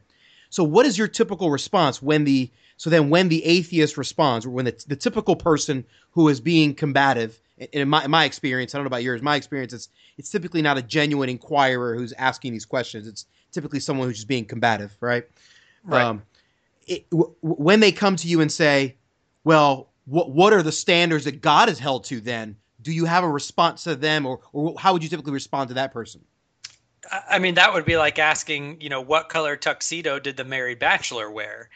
So 0.49 0.63
what 0.63 0.85
is 0.85 0.97
your 0.97 1.07
typical 1.07 1.49
response 1.49 2.01
when 2.01 2.23
the 2.23 2.51
so 2.77 2.89
then 2.89 3.09
when 3.09 3.29
the 3.29 3.45
atheist 3.45 3.97
responds, 3.97 4.45
or 4.45 4.49
when 4.49 4.65
the, 4.65 4.83
the 4.87 4.95
typical 4.95 5.35
person 5.35 5.85
who 6.11 6.27
is 6.27 6.41
being 6.41 6.75
combative 6.75 7.39
in 7.71 7.89
my, 7.89 8.05
in 8.05 8.11
my 8.11 8.25
experience, 8.25 8.73
I 8.73 8.77
don't 8.77 8.85
know 8.85 8.87
about 8.87 9.03
yours, 9.03 9.21
my 9.21 9.35
experience, 9.35 9.73
it's, 9.73 9.89
it's 10.17 10.29
typically 10.29 10.61
not 10.61 10.77
a 10.77 10.81
genuine 10.81 11.29
inquirer 11.29 11.95
who's 11.95 12.13
asking 12.13 12.53
these 12.53 12.65
questions. 12.65 13.07
It's 13.07 13.25
typically 13.51 13.79
someone 13.79 14.07
who's 14.07 14.17
just 14.17 14.27
being 14.27 14.45
combative, 14.45 14.95
right? 14.99 15.25
Right. 15.83 16.03
Um, 16.03 16.23
it, 16.87 17.09
w- 17.09 17.33
when 17.41 17.79
they 17.79 17.91
come 17.91 18.15
to 18.17 18.27
you 18.27 18.41
and 18.41 18.51
say, 18.51 18.95
well, 19.43 19.89
what, 20.05 20.31
what 20.31 20.53
are 20.53 20.63
the 20.63 20.71
standards 20.71 21.25
that 21.25 21.41
God 21.41 21.69
is 21.69 21.79
held 21.79 22.03
to 22.05 22.19
then? 22.19 22.57
Do 22.81 22.91
you 22.91 23.05
have 23.05 23.23
a 23.23 23.29
response 23.29 23.83
to 23.85 23.95
them 23.95 24.25
or, 24.25 24.41
or 24.51 24.75
how 24.77 24.93
would 24.93 25.03
you 25.03 25.09
typically 25.09 25.33
respond 25.33 25.69
to 25.69 25.75
that 25.75 25.93
person? 25.93 26.21
I 27.29 27.39
mean, 27.39 27.55
that 27.55 27.73
would 27.73 27.85
be 27.85 27.97
like 27.97 28.19
asking, 28.19 28.81
you 28.81 28.89
know, 28.89 29.01
what 29.01 29.29
color 29.29 29.55
tuxedo 29.55 30.19
did 30.19 30.37
the 30.37 30.45
married 30.45 30.79
bachelor 30.79 31.29
wear? 31.29 31.69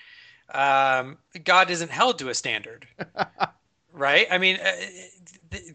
Um, 0.53 1.17
God 1.43 1.69
isn't 1.69 1.91
held 1.91 2.19
to 2.19 2.29
a 2.29 2.33
standard. 2.33 2.87
right? 3.93 4.27
I 4.31 4.37
mean, 4.37 4.57
uh, 4.57 4.71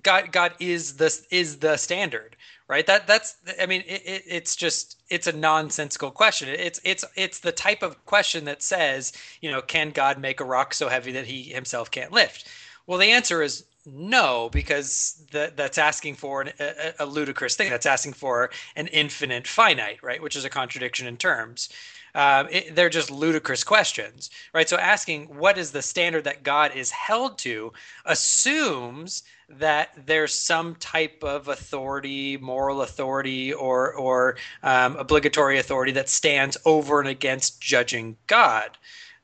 God 0.03 0.33
God 0.33 0.53
is 0.61 0.97
the 0.97 1.19
is 1.31 1.59
the 1.59 1.77
standard, 1.77 2.37
right? 2.69 2.87
That 2.87 3.07
that's 3.07 3.37
I 3.61 3.67
mean, 3.67 3.83
it, 3.87 4.03
it, 4.05 4.23
it's 4.27 4.57
just 4.57 4.99
it's 5.09 5.27
a 5.27 5.33
nonsensical 5.33 6.11
question. 6.11 6.49
It's 6.49 6.81
it's 6.85 7.05
it's 7.17 7.41
the 7.41 7.53
type 7.53 7.83
of 7.83 8.05
question 8.07 8.45
that 8.45 8.63
says, 8.63 9.13
you 9.41 9.51
know, 9.51 9.63
can 9.63 9.91
God 9.91 10.19
make 10.19 10.41
a 10.41 10.45
rock 10.45 10.75
so 10.75 10.89
heavy 10.89 11.13
that 11.13 11.27
he 11.27 11.43
himself 11.45 11.91
can't 11.91 12.13
lift? 12.13 12.49
Well, 12.87 12.99
the 12.99 13.13
answer 13.13 13.43
is 13.43 13.65
no, 13.85 14.49
because 14.53 15.25
that 15.33 15.57
that's 15.57 15.79
asking 15.79 16.15
for 16.15 16.43
an, 16.43 16.53
a, 16.61 16.93
a, 17.01 17.07
ludicrous 17.07 17.57
thing. 17.57 17.71
That's 17.71 17.87
asking 17.87 18.13
for 18.13 18.51
an 18.77 18.87
infinite 18.89 19.47
finite, 19.49 20.03
right? 20.03 20.23
Which 20.23 20.37
is 20.37 20.45
a 20.45 20.51
contradiction 20.51 21.07
in 21.07 21.17
terms. 21.17 21.69
Um, 22.15 22.49
it, 22.51 22.75
they're 22.75 22.91
just 22.91 23.11
ludicrous 23.11 23.65
questions, 23.65 24.31
right? 24.53 24.69
So 24.69 24.77
asking 24.77 25.27
what 25.39 25.57
is 25.57 25.71
the 25.71 25.83
standard 25.83 26.25
that 26.25 26.43
God 26.43 26.77
is 26.77 26.91
held 26.91 27.39
to 27.39 27.73
assumes 28.05 29.23
that 29.49 29.91
there's 30.07 30.35
some 30.35 30.75
type 30.77 31.23
of 31.23 31.49
authority, 31.49 32.37
moral 32.37 32.83
authority, 32.83 33.53
or 33.53 33.93
or 33.95 34.37
um, 34.63 34.97
obligatory 34.97 35.59
authority 35.59 35.93
that 35.93 36.09
stands 36.09 36.57
over 36.65 37.01
and 37.01 37.09
against 37.09 37.61
judging 37.61 38.17
God, 38.27 38.77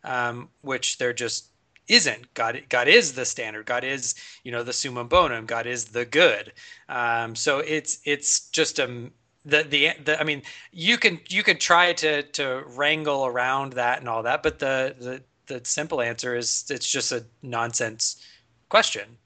um, 0.04 0.48
which 0.62 0.98
they're 0.98 1.12
just 1.12 1.50
isn't. 1.88 2.32
God 2.34 2.62
God 2.68 2.88
is 2.88 3.12
the 3.14 3.24
standard. 3.24 3.66
God 3.66 3.84
is 3.84 4.14
you 4.44 4.52
know 4.52 4.62
the 4.62 4.72
summum 4.72 5.08
bonum. 5.08 5.46
God 5.46 5.66
is 5.66 5.86
the 5.86 6.04
good. 6.04 6.52
Um, 6.88 7.34
so 7.34 7.58
it's 7.60 8.00
it's 8.04 8.48
just 8.50 8.78
a 8.78 9.10
the, 9.44 9.62
the 9.62 9.90
the 10.04 10.20
I 10.20 10.24
mean 10.24 10.42
you 10.72 10.98
can 10.98 11.20
you 11.28 11.42
can 11.42 11.58
try 11.58 11.92
to 11.94 12.22
to 12.22 12.64
wrangle 12.66 13.26
around 13.26 13.74
that 13.74 14.00
and 14.00 14.08
all 14.08 14.22
that, 14.24 14.42
but 14.42 14.58
the 14.58 14.94
the 14.98 15.22
the 15.46 15.64
simple 15.64 16.00
answer 16.00 16.36
is 16.36 16.64
it's 16.70 16.90
just 16.90 17.12
a 17.12 17.24
nonsense 17.42 18.22
question. 18.68 19.16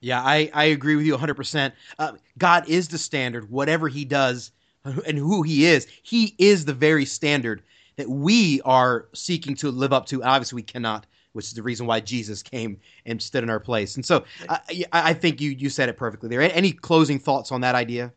Yeah, 0.00 0.20
I, 0.20 0.50
I 0.52 0.64
agree 0.64 0.96
with 0.96 1.06
you 1.06 1.16
100%. 1.16 1.72
Uh, 1.98 2.12
God 2.36 2.68
is 2.68 2.88
the 2.88 2.98
standard. 2.98 3.48
Whatever 3.50 3.88
he 3.88 4.04
does 4.04 4.50
and 4.84 5.16
who 5.16 5.42
he 5.42 5.64
is, 5.64 5.86
he 6.02 6.34
is 6.38 6.64
the 6.64 6.74
very 6.74 7.04
standard 7.04 7.62
that 7.96 8.08
we 8.08 8.60
are 8.64 9.06
seeking 9.14 9.54
to 9.56 9.70
live 9.70 9.92
up 9.92 10.06
to. 10.06 10.24
Obviously, 10.24 10.56
we 10.56 10.62
cannot, 10.62 11.06
which 11.34 11.46
is 11.46 11.52
the 11.52 11.62
reason 11.62 11.86
why 11.86 12.00
Jesus 12.00 12.42
came 12.42 12.78
and 13.06 13.22
stood 13.22 13.44
in 13.44 13.50
our 13.50 13.60
place. 13.60 13.94
And 13.94 14.04
so 14.04 14.24
I, 14.48 14.84
I 14.92 15.14
think 15.14 15.40
you, 15.40 15.50
you 15.50 15.70
said 15.70 15.88
it 15.88 15.96
perfectly 15.96 16.28
there. 16.28 16.40
Any 16.40 16.72
closing 16.72 17.20
thoughts 17.20 17.52
on 17.52 17.60
that 17.60 17.76
idea? 17.76 18.12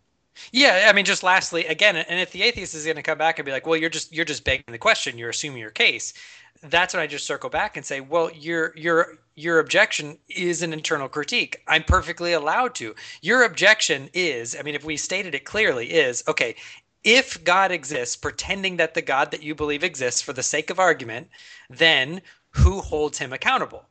Yeah, 0.52 0.88
I 0.90 0.94
mean, 0.94 1.06
just 1.06 1.24
lastly, 1.24 1.66
again, 1.66 1.96
and 1.96 2.20
if 2.20 2.32
the 2.32 2.44
atheist 2.44 2.76
is 2.76 2.86
going 2.86 2.96
to 2.98 3.02
come 3.02 3.18
back 3.18 3.40
and 3.40 3.46
be 3.46 3.52
like, 3.52 3.66
"Well, 3.66 3.80
you're 3.80 3.90
just 3.90 4.14
you're 4.14 4.26
just 4.26 4.44
begging 4.44 4.66
the 4.68 4.78
question, 4.78 5.18
you're 5.18 5.30
assuming 5.30 5.60
your 5.60 5.72
case," 5.72 6.14
that's 6.62 6.94
when 6.94 7.02
I 7.04 7.08
just 7.08 7.26
circle 7.26 7.50
back 7.50 7.78
and 7.78 7.86
say, 7.86 8.02
"Well, 8.02 8.32
your 8.32 8.74
your 8.76 9.18
your 9.36 9.60
objection 9.60 10.18
is 10.30 10.62
an 10.62 10.74
internal 10.74 11.10
critique. 11.10 11.62
I'm 11.68 11.84
perfectly 11.84 12.34
allowed 12.34 12.76
to. 12.76 12.96
Your 13.22 13.44
objection 13.44 14.10
is, 14.14 14.56
I 14.58 14.62
mean, 14.62 14.76
if 14.76 14.84
we 14.84 14.98
stated 14.98 15.36
it 15.36 15.46
clearly, 15.46 15.92
is 15.94 16.24
okay." 16.28 16.56
If 17.04 17.44
God 17.44 17.72
exists, 17.72 18.16
pretending 18.16 18.78
that 18.78 18.96
the 18.96 19.02
God 19.04 19.30
that 19.30 19.44
you 19.44 19.54
believe 19.54 19.84
exists 19.84 20.22
for 20.22 20.34
the 20.34 20.42
sake 20.42 20.72
of 20.72 20.80
argument, 20.80 21.30
then 21.70 22.24
who 22.50 22.82
holds 22.82 23.20
him 23.20 23.32
accountable? 23.32 23.86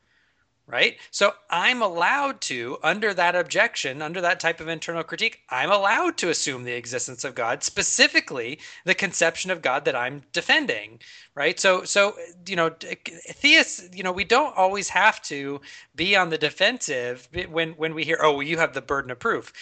Right? 0.66 0.96
So 1.10 1.34
I'm 1.50 1.82
allowed 1.82 2.40
to, 2.42 2.78
under 2.82 3.12
that 3.14 3.36
objection, 3.36 4.00
under 4.00 4.20
that 4.22 4.40
type 4.40 4.60
of 4.60 4.68
internal 4.68 5.02
critique, 5.02 5.40
I'm 5.50 5.70
allowed 5.70 6.16
to 6.18 6.30
assume 6.30 6.64
the 6.64 6.72
existence 6.72 7.22
of 7.22 7.34
God, 7.34 7.62
specifically 7.62 8.58
the 8.84 8.94
conception 8.94 9.50
of 9.50 9.60
God 9.60 9.84
that 9.84 9.94
I'm 9.94 10.22
defending, 10.32 11.00
right? 11.34 11.60
So, 11.60 11.84
so 11.84 12.16
you 12.48 12.56
know, 12.56 12.70
theists, 12.70 13.88
you 13.92 14.02
know, 14.02 14.12
we 14.12 14.24
don't 14.24 14.56
always 14.56 14.88
have 14.88 15.20
to 15.22 15.60
be 15.94 16.16
on 16.16 16.30
the 16.30 16.38
defensive 16.38 17.28
when 17.50 17.72
when 17.72 17.94
we 17.94 18.04
hear, 18.04 18.18
oh, 18.22 18.32
well, 18.32 18.42
you 18.42 18.58
have 18.58 18.72
the 18.72 18.80
burden 18.82 19.10
of 19.10 19.18
proof. 19.18 19.52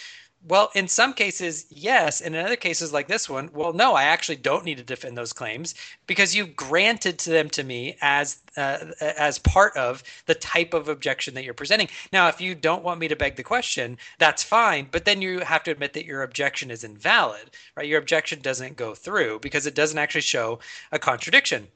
Well, 0.45 0.71
in 0.75 0.89
some 0.89 1.13
cases, 1.13 1.65
yes. 1.69 2.19
And 2.19 2.35
in 2.35 2.45
other 2.45 2.57
cases, 2.57 2.91
like 2.91 3.07
this 3.07 3.29
one, 3.29 3.49
well, 3.53 3.71
no, 3.71 3.93
I 3.93 4.03
actually 4.03 4.35
don't 4.35 4.65
need 4.65 4.77
to 4.77 4.83
defend 4.83 5.17
those 5.17 5.31
claims 5.31 5.73
because 6.05 6.35
you've 6.35 6.53
granted 6.55 7.17
to 7.19 7.29
them 7.29 7.49
to 7.51 7.63
me 7.63 7.97
as 8.01 8.39
uh, 8.57 8.91
as 8.99 9.39
part 9.39 9.75
of 9.77 10.03
the 10.25 10.35
type 10.35 10.73
of 10.73 10.89
objection 10.89 11.33
that 11.35 11.45
you're 11.45 11.53
presenting. 11.53 11.87
Now, 12.11 12.27
if 12.27 12.41
you 12.41 12.55
don't 12.55 12.83
want 12.83 12.99
me 12.99 13.07
to 13.07 13.15
beg 13.15 13.37
the 13.37 13.43
question, 13.43 13.97
that's 14.19 14.43
fine. 14.43 14.89
But 14.91 15.05
then 15.05 15.21
you 15.21 15.39
have 15.39 15.63
to 15.63 15.71
admit 15.71 15.93
that 15.93 16.05
your 16.05 16.23
objection 16.23 16.71
is 16.71 16.83
invalid, 16.83 17.51
right? 17.77 17.87
Your 17.87 17.99
objection 17.99 18.41
doesn't 18.41 18.75
go 18.75 18.93
through 18.93 19.39
because 19.39 19.65
it 19.65 19.75
doesn't 19.75 19.97
actually 19.97 20.21
show 20.21 20.59
a 20.91 20.99
contradiction 20.99 21.69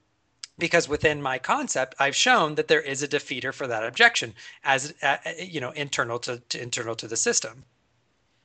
because 0.60 0.89
within 0.89 1.22
my 1.22 1.38
concept 1.38 1.94
i've 2.00 2.15
shown 2.15 2.56
that 2.56 2.68
there 2.68 2.82
is 2.82 3.04
a 3.04 3.08
defeater 3.08 3.54
for 3.54 3.68
that 3.68 3.84
objection 3.84 4.34
as 4.63 4.91
uh, 5.04 5.18
you 5.38 5.62
know 5.62 5.70
internal 5.72 6.18
to, 6.18 6.39
to 6.50 6.60
internal 6.60 6.96
to 6.96 7.08
the 7.08 7.15
system 7.15 7.63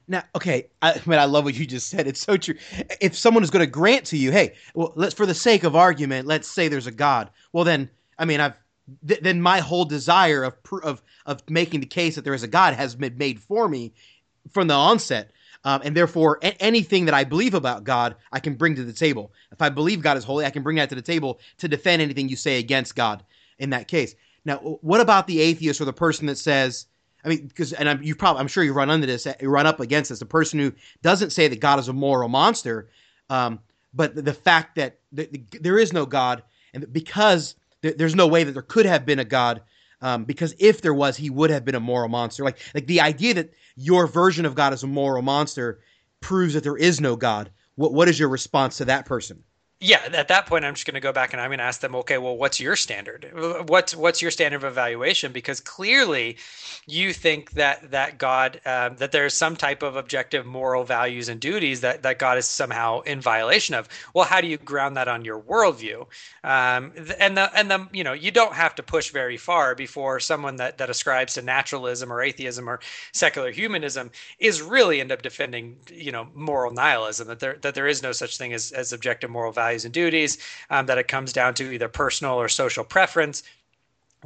now, 0.09 0.23
okay, 0.35 0.69
I 0.81 1.01
mean, 1.07 1.19
I 1.19 1.25
love 1.25 1.45
what 1.45 1.55
you 1.55 1.67
just 1.67 1.89
said. 1.89 2.07
It's 2.07 2.21
so 2.21 2.37
true. 2.37 2.55
If 3.01 3.17
someone 3.17 3.43
is 3.43 3.51
going 3.51 3.65
to 3.65 3.71
grant 3.71 4.07
to 4.07 4.17
you, 4.17 4.33
hey, 4.33 4.55
well, 4.75 4.93
let's 4.97 5.15
for 5.15 5.27
the 5.27 5.35
sake 5.35 5.65
of 5.65 5.77
argument, 5.77 6.27
let's 6.27 6.49
say 6.49 6.69
there's 6.69 6.87
a 6.87 6.93
God. 6.93 7.31
Well, 7.53 7.65
then, 7.65 7.91
I 8.19 8.25
mean, 8.25 8.41
I've 8.41 8.55
th- 9.07 9.21
then 9.21 9.41
my 9.41 9.61
whole 9.61 9.85
desire 9.85 10.45
of 10.45 10.57
of 10.83 11.03
of 11.27 11.43
making 11.49 11.81
the 11.81 11.87
case 11.87 12.17
that 12.17 12.25
there 12.25 12.35
is 12.35 12.43
a 12.43 12.49
God 12.49 12.75
has 12.75 12.95
been 12.95 13.17
made 13.17 13.41
for 13.41 13.69
me 13.69 13.93
from 14.51 14.69
the 14.69 14.75
onset. 14.75 15.31
Um, 15.65 15.81
and 15.85 15.97
therefore, 15.97 16.39
a- 16.43 16.61
anything 16.61 17.05
that 17.05 17.15
I 17.15 17.23
believe 17.25 17.55
about 17.55 17.85
God, 17.85 18.17
I 18.33 18.41
can 18.41 18.55
bring 18.55 18.75
to 18.75 18.85
the 18.85 18.93
table. 18.93 19.33
If 19.53 19.63
I 19.63 19.69
believe 19.69 20.03
God 20.03 20.17
is 20.17 20.25
holy, 20.25 20.45
I 20.45 20.51
can 20.51 20.65
bring 20.65 20.77
that 20.77 20.89
to 20.89 20.97
the 20.97 21.03
table 21.03 21.39
to 21.59 21.69
defend 21.69 22.03
anything 22.03 22.29
you 22.29 22.37
say 22.37 22.59
against 22.59 22.97
God 22.97 23.23
in 23.59 23.71
that 23.71 23.87
case. 23.87 24.17
Now, 24.45 24.57
what 24.57 25.01
about 25.01 25.29
the 25.29 25.41
atheist 25.41 25.81
or 25.81 25.85
the 25.85 25.93
person 25.93 26.27
that 26.27 26.39
says, 26.39 26.87
I 27.25 27.29
mean, 27.29 27.47
because 27.47 27.73
and 27.73 27.89
I'm, 27.89 28.03
you 28.03 28.15
probably 28.15 28.41
I'm 28.41 28.49
sure 28.49 28.65
you 28.65 28.73
run 28.73 28.91
under 28.91 29.07
this, 29.07 29.27
you 29.41 29.49
run 29.49 29.67
up 29.67 29.81
against 29.81 30.11
this. 30.11 30.19
The 30.19 30.27
person 30.27 30.59
who 30.59 30.73
doesn't 31.03 31.31
say 31.31 31.49
that 31.49 31.61
God 31.61 31.79
is 31.79 31.89
a 31.89 31.93
moral 31.93 32.29
monster, 32.29 32.89
um, 33.31 33.61
but 33.95 34.15
the, 34.15 34.23
the, 34.23 34.35
fact 34.35 34.77
that 34.77 34.99
the, 35.13 35.29
the, 35.31 35.59
there 35.61 35.79
is 35.79 35.93
no 35.93 36.07
God, 36.07 36.43
and 36.75 36.93
because 36.93 37.55
there's 37.81 38.15
no 38.15 38.27
way 38.27 38.45
that 38.45 38.53
there 38.53 38.63
could 38.63 38.87
have 38.87 39.07
been 39.07 39.19
a 39.19 39.25
God, 39.25 39.63
um, 40.01 40.25
because 40.25 40.55
if 40.59 40.83
there 40.83 40.95
was, 40.95 41.17
he 41.17 41.31
would 41.31 41.51
have 41.51 41.65
been 41.65 41.75
a 41.77 41.81
moral 41.81 42.09
monster. 42.09 42.43
Like 42.43 42.59
like 42.75 42.87
the 42.87 43.01
idea 43.01 43.35
that 43.35 43.53
your 43.77 44.07
version 44.07 44.45
of 44.45 44.55
God 44.55 44.73
is 44.73 44.83
a 44.83 44.89
moral 44.89 45.23
monster 45.23 45.81
proves 46.21 46.55
that 46.55 46.65
there 46.65 46.77
is 46.77 47.01
no 47.01 47.15
God. 47.17 47.51
What 47.77 47.93
what 47.93 48.09
is 48.09 48.19
your 48.19 48.29
response 48.29 48.79
to 48.79 48.87
that 48.87 49.07
person? 49.07 49.45
Yeah 49.83 50.01
at 50.13 50.29
that 50.29 50.47
point 50.47 50.65
i'm 50.65 50.75
just 50.75 50.87
going 50.87 50.95
to 50.95 51.01
go 51.01 51.13
back 51.13 51.33
and 51.33 51.43
i'm 51.43 51.49
going 51.49 51.59
to 51.59 51.65
ask 51.65 51.81
them 51.81 51.95
okay 51.95 52.19
well 52.19 52.37
what's 52.37 52.61
your 52.61 52.77
standard? 52.77 53.31
What's 53.69 53.95
what's 53.95 54.21
your 54.21 54.31
standard 54.31 54.57
of 54.57 54.65
evaluation? 54.65 55.33
Because 55.33 55.61
clearly 55.61 56.37
you 56.87 57.13
think 57.13 57.53
that 57.53 57.93
that 57.93 58.19
god 58.19 58.61
um, 58.67 58.97
that 58.97 59.13
there's 59.13 59.33
some 59.33 59.57
type 59.57 59.83
of 59.83 59.97
objective 59.97 60.45
moral 60.45 60.85
values 60.85 61.29
and 61.29 61.41
duties 61.41 61.81
that 61.81 62.03
that 62.03 62.19
god 62.19 62.37
is 62.39 62.47
somehow 62.47 63.01
in 63.01 63.21
violation 63.21 63.75
of. 63.75 63.89
Well 64.13 64.25
how 64.25 64.41
do 64.41 64.49
you 64.49 64.59
ground 64.59 64.97
that 64.97 65.09
on 65.09 65.25
your 65.25 65.41
worldview? 65.41 66.01
Um, 66.45 66.93
and 67.19 67.37
the 67.37 67.51
and 67.57 67.71
the 67.71 67.89
you 67.93 68.05
know 68.05 68.13
you 68.13 68.31
don't 68.31 68.55
have 68.55 68.75
to 68.75 68.83
push 68.83 69.11
very 69.11 69.37
far 69.37 69.75
before 69.75 70.21
someone 70.21 70.57
that 70.57 70.79
that 70.79 70.91
ascribes 70.91 71.35
to 71.35 71.43
naturalism 71.43 72.13
or 72.13 72.23
atheism 72.23 72.69
or 72.69 72.81
secular 73.13 73.51
humanism 73.51 74.11
is 74.39 74.61
really 74.61 75.01
end 75.01 75.13
up 75.13 75.23
defending 75.23 75.77
you 75.91 76.13
know 76.13 76.27
moral 76.35 76.73
nihilism 76.73 77.29
that 77.29 77.41
there 77.41 77.57
that 77.63 77.75
there 77.75 77.87
is 77.87 78.03
no 78.03 78.13
such 78.13 78.37
thing 78.37 78.53
as 78.53 78.73
as 78.73 78.93
objective 78.93 79.31
moral 79.31 79.53
values 79.53 79.72
values 79.73 79.85
and 79.87 79.95
duties, 79.95 80.39
um, 80.71 80.87
that 80.87 80.99
it 80.99 81.09
comes 81.09 81.33
down 81.33 81.55
to 81.55 81.73
either 81.73 81.89
personal 81.89 82.35
or 82.35 82.49
social 82.49 82.85
preference, 82.85 83.43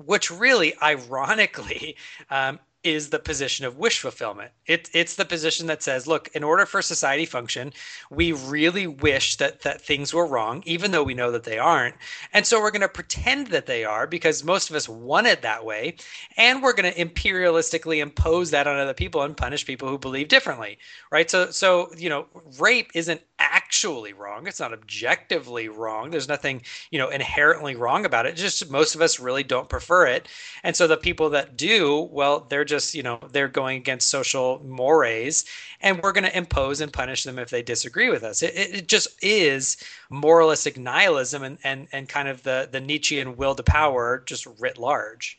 which 0.05 0.31
really, 0.31 0.75
ironically, 0.83 1.97
um, 2.31 2.59
is 2.87 3.11
the 3.11 3.19
position 3.19 3.67
of 3.67 3.79
wish 3.79 3.99
fulfillment. 3.99 4.53
It, 4.67 4.89
it's 4.93 5.17
the 5.17 5.25
position 5.25 5.67
that 5.67 5.83
says, 5.83 6.07
look, 6.07 6.29
in 6.35 6.45
order 6.45 6.65
for 6.65 6.81
society 6.81 7.27
function, 7.27 7.73
we 8.11 8.31
really 8.31 8.87
wish 8.87 9.37
that 9.37 9.63
that 9.63 9.81
things 9.81 10.15
were 10.15 10.25
wrong, 10.27 10.63
even 10.67 10.93
though 10.93 11.03
we 11.03 11.15
know 11.15 11.33
that 11.33 11.43
they 11.43 11.59
aren't. 11.59 11.97
And 12.33 12.47
so 12.47 12.61
we're 12.61 12.71
going 12.71 12.83
to 12.83 12.89
pretend 12.89 13.49
that 13.49 13.67
they 13.67 13.85
are 13.85 14.07
because 14.07 14.45
most 14.45 14.71
of 14.71 14.77
us 14.77 14.89
want 14.89 15.27
it 15.27 15.43
that 15.43 15.65
way, 15.65 15.97
and 16.37 16.63
we're 16.63 16.75
going 16.75 16.93
to 16.93 17.05
imperialistically 17.05 18.01
impose 18.01 18.53
that 18.53 18.69
on 18.69 18.79
other 18.79 18.95
people 18.95 19.23
and 19.23 19.37
punish 19.37 19.67
people 19.67 19.89
who 19.89 19.99
believe 19.99 20.29
differently, 20.29 20.79
right? 21.11 21.29
So, 21.29 21.51
so 21.51 21.91
you 21.97 22.09
know, 22.09 22.27
rape 22.61 22.93
isn't 22.95 23.21
actually 23.39 24.13
wrong. 24.13 24.47
It's 24.47 24.61
not 24.61 24.73
objectively 24.73 25.69
wrong. 25.69 26.11
There's 26.11 26.29
nothing, 26.29 26.63
you 26.91 26.99
know, 26.99 27.11
inherently 27.11 27.75
wrong 27.75 28.05
about 28.05 28.27
it. 28.27 28.31
It's 28.31 28.41
just 28.41 28.71
most 28.71 28.95
of 28.95 29.03
us 29.03 29.21
really 29.21 29.43
don't 29.43 29.69
prefer 29.69 30.07
it. 30.07 30.29
And 30.63 30.75
so 30.75 30.87
the 30.87 30.97
people 30.97 31.31
that 31.31 31.57
do, 31.57 32.09
well, 32.13 32.47
they're 32.49 32.65
just, 32.65 32.95
you 32.95 33.03
know, 33.03 33.19
they're 33.33 33.49
going 33.49 33.77
against 33.77 34.09
social 34.09 34.63
mores 34.65 35.45
and 35.81 36.01
we're 36.03 36.13
going 36.13 36.25
to 36.25 36.37
impose 36.37 36.81
and 36.81 36.93
punish 36.93 37.25
them 37.25 37.39
if 37.39 37.51
they 37.51 37.63
disagree 37.63 38.09
with 38.09 38.23
us. 38.23 38.43
It, 38.43 38.55
it 38.57 38.89
just 38.89 39.09
is 39.23 39.77
moralistic 40.09 40.79
nihilism 40.79 41.43
and, 41.43 41.59
and, 41.65 41.89
and 41.93 42.09
kind 42.09 42.29
of 42.29 42.43
the, 42.43 42.69
the 42.71 42.81
Nietzschean 42.81 43.37
will 43.37 43.55
to 43.55 43.63
power 43.63 44.23
just 44.27 44.47
writ 44.59 44.79
large. 44.79 45.39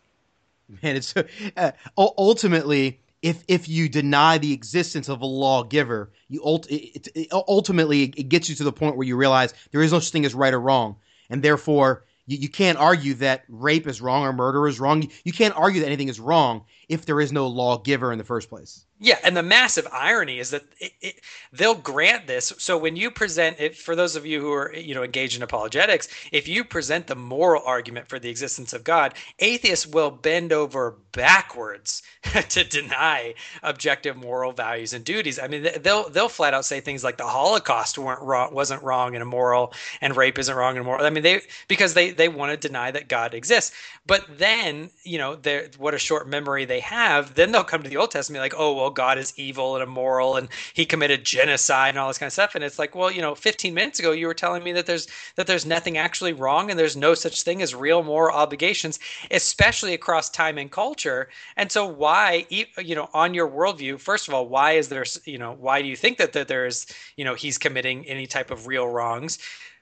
Man, 0.83 0.97
it's 0.97 1.15
uh, 1.55 1.71
ultimately 1.97 2.99
if 3.21 3.43
if 3.47 3.67
you 3.67 3.89
deny 3.89 4.37
the 4.37 4.53
existence 4.53 5.09
of 5.09 5.21
a 5.21 5.25
lawgiver, 5.25 6.11
you 6.29 6.41
ult- 6.43 6.69
it, 6.69 7.07
it, 7.15 7.27
ultimately 7.31 8.03
it 8.03 8.29
gets 8.29 8.49
you 8.49 8.55
to 8.55 8.63
the 8.63 8.71
point 8.71 8.95
where 8.95 9.07
you 9.07 9.15
realize 9.15 9.53
there 9.71 9.81
is 9.81 9.91
no 9.91 9.99
such 9.99 10.11
thing 10.11 10.25
as 10.25 10.35
right 10.35 10.53
or 10.53 10.59
wrong, 10.59 10.97
and 11.29 11.41
therefore 11.41 12.05
you, 12.27 12.37
you 12.37 12.49
can't 12.49 12.77
argue 12.77 13.15
that 13.15 13.43
rape 13.49 13.87
is 13.87 14.01
wrong 14.01 14.23
or 14.23 14.33
murder 14.33 14.67
is 14.67 14.79
wrong. 14.79 15.01
You, 15.01 15.09
you 15.23 15.33
can't 15.33 15.55
argue 15.55 15.81
that 15.81 15.87
anything 15.87 16.09
is 16.09 16.19
wrong 16.19 16.65
if 16.89 17.05
there 17.05 17.19
is 17.19 17.33
no 17.33 17.47
lawgiver 17.47 18.11
in 18.11 18.17
the 18.17 18.23
first 18.23 18.49
place. 18.49 18.85
Yeah, 18.99 19.19
and 19.23 19.37
the 19.37 19.43
massive 19.43 19.87
irony 19.91 20.39
is 20.39 20.49
that 20.49 20.63
it, 20.79 20.91
it, 21.01 21.21
they'll 21.53 21.75
grant 21.75 22.25
this. 22.25 22.51
So 22.57 22.77
when 22.77 22.95
you 22.95 23.11
present 23.11 23.59
it, 23.59 23.77
for 23.77 23.95
those 23.95 24.15
of 24.15 24.25
you 24.25 24.41
who 24.41 24.51
are 24.51 24.73
you 24.73 24.95
know 24.95 25.03
engaged 25.03 25.37
in 25.37 25.43
apologetics, 25.43 26.07
if 26.31 26.47
you 26.47 26.63
present 26.63 27.05
the 27.05 27.15
moral 27.15 27.61
argument 27.63 28.09
for 28.09 28.17
the 28.17 28.29
existence 28.29 28.73
of 28.73 28.83
God, 28.83 29.13
atheists 29.37 29.85
will 29.85 30.09
bend 30.09 30.51
over 30.51 30.97
backwards 31.11 32.01
to 32.49 32.63
deny 32.63 33.35
objective 33.61 34.17
moral 34.17 34.51
values 34.51 34.93
and 34.93 35.05
duties. 35.05 35.37
I 35.37 35.47
mean, 35.47 35.67
they'll 35.81 36.09
they'll 36.09 36.29
flat 36.29 36.55
out 36.55 36.65
say 36.65 36.79
things 36.79 37.03
like 37.03 37.17
the 37.17 37.27
Holocaust 37.27 37.99
weren't 37.99 38.21
wrong, 38.21 38.51
wasn't 38.51 38.81
wrong 38.81 39.13
and 39.13 39.21
immoral, 39.21 39.73
and 40.01 40.15
rape 40.17 40.39
isn't 40.39 40.55
wrong 40.55 40.75
and 40.75 40.83
immoral. 40.83 41.05
I 41.05 41.11
mean, 41.11 41.23
they 41.23 41.41
because 41.67 41.93
they 41.93 42.11
they 42.11 42.29
want 42.29 42.51
to 42.51 42.67
deny 42.67 42.89
that 42.89 43.09
God 43.09 43.35
exists. 43.35 43.73
But 44.07 44.25
then 44.39 44.89
you 45.03 45.19
know, 45.19 45.37
what 45.77 45.93
a 45.93 45.99
short 45.99 46.27
memory 46.27 46.65
they 46.65 46.76
have. 46.79 47.35
Then 47.35 47.51
they'll 47.51 47.63
come 47.63 47.83
to 47.83 47.89
the 47.89 47.97
Old 47.97 48.11
Testament 48.11 48.41
like, 48.41 48.53
oh 48.57 48.73
well 48.73 48.89
God 48.89 49.17
is 49.17 49.33
evil 49.37 49.75
and 49.75 49.83
immoral 49.83 50.35
and 50.35 50.49
he 50.73 50.85
committed 50.85 51.23
genocide 51.25 51.89
and 51.89 51.99
all 51.99 52.07
this 52.07 52.17
kind 52.17 52.27
of 52.27 52.33
stuff. 52.33 52.55
And 52.55 52.63
it's 52.63 52.79
like, 52.79 52.95
well, 52.95 53.11
you 53.11 53.21
know, 53.21 53.35
15 53.35 53.73
minutes 53.73 53.99
ago 53.99 54.11
you 54.11 54.27
were 54.27 54.33
telling 54.33 54.63
me 54.63 54.71
that 54.73 54.85
there's 54.85 55.07
that 55.35 55.47
there's 55.47 55.65
nothing 55.65 55.97
actually 55.97 56.33
wrong 56.33 56.69
and 56.69 56.79
there's 56.79 56.97
no 56.97 57.13
such 57.13 57.43
thing 57.43 57.61
as 57.61 57.75
real 57.75 58.03
moral 58.03 58.35
obligations, 58.35 58.99
especially 59.31 59.93
across 59.93 60.29
time 60.29 60.57
and 60.57 60.71
culture. 60.71 61.29
And 61.55 61.71
so 61.71 61.85
why, 61.85 62.45
you 62.49 62.95
know, 62.95 63.09
on 63.13 63.33
your 63.33 63.49
worldview, 63.49 63.99
first 63.99 64.27
of 64.27 64.33
all, 64.33 64.47
why 64.47 64.73
is 64.73 64.89
there, 64.89 65.05
you 65.25 65.37
know, 65.37 65.53
why 65.53 65.81
do 65.81 65.87
you 65.87 65.95
think 65.95 66.17
that, 66.17 66.33
that 66.33 66.47
there's, 66.47 66.87
you 67.15 67.25
know, 67.25 67.33
he's 67.33 67.57
committing 67.57 68.05
any 68.07 68.27
type 68.27 68.51
of 68.51 68.67
real 68.67 68.87
wrongs? 68.87 69.39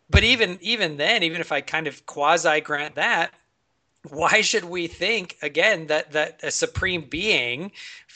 But 0.10 0.24
even 0.24 0.58
even 0.62 0.98
then, 0.98 1.24
even 1.24 1.42
if 1.42 1.52
I 1.52 1.62
kind 1.62 1.88
of 1.88 2.06
quasi 2.06 2.62
grant 2.62 2.96
that, 2.96 3.34
why 4.10 4.42
should 4.42 4.66
we 4.66 4.88
think 4.88 5.38
again 5.42 5.88
that 5.88 6.12
that 6.12 6.40
a 6.44 6.52
supreme 6.52 7.02
being 7.04 7.72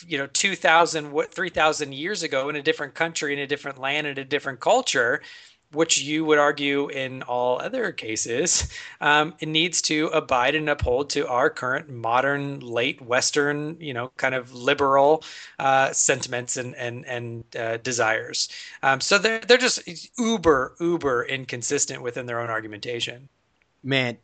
you 0.08 0.18
know 0.18 0.28
2000 0.28 1.12
what 1.12 1.34
3000 1.34 1.94
years 1.94 2.24
ago 2.24 2.50
in 2.50 2.56
a 2.56 2.62
different 2.62 2.94
country 2.94 3.34
in 3.34 3.40
a 3.40 3.48
different 3.48 3.80
land 3.80 4.08
in 4.08 4.18
a 4.18 4.26
different 4.26 4.60
culture 4.60 5.22
which 5.72 6.02
you 6.02 6.26
would 6.26 6.40
argue 6.40 6.90
in 6.90 7.22
all 7.24 7.62
other 7.62 7.92
cases 7.92 8.72
um, 9.02 9.34
it 9.40 9.48
needs 9.48 9.82
to 9.82 10.08
abide 10.08 10.56
and 10.56 10.70
uphold 10.70 11.10
to 11.10 11.28
our 11.28 11.50
current 11.50 11.90
modern 11.90 12.60
late 12.60 13.02
western 13.02 13.78
you 13.80 13.94
know 13.94 14.12
kind 14.18 14.34
of 14.34 14.54
liberal 14.54 15.24
uh, 15.60 15.92
sentiments 15.92 16.58
and 16.58 16.76
and 16.76 17.06
and 17.06 17.44
uh, 17.56 17.78
desires. 17.78 18.50
Um, 18.82 19.00
so 19.00 19.18
they're 19.18 19.40
they're 19.40 19.58
just 19.58 19.88
uber 20.18 20.76
uber 20.80 21.24
inconsistent 21.26 22.02
within 22.02 22.26
their 22.26 22.40
own 22.40 22.50
argumentation. 22.50 23.30
Man 23.84 24.18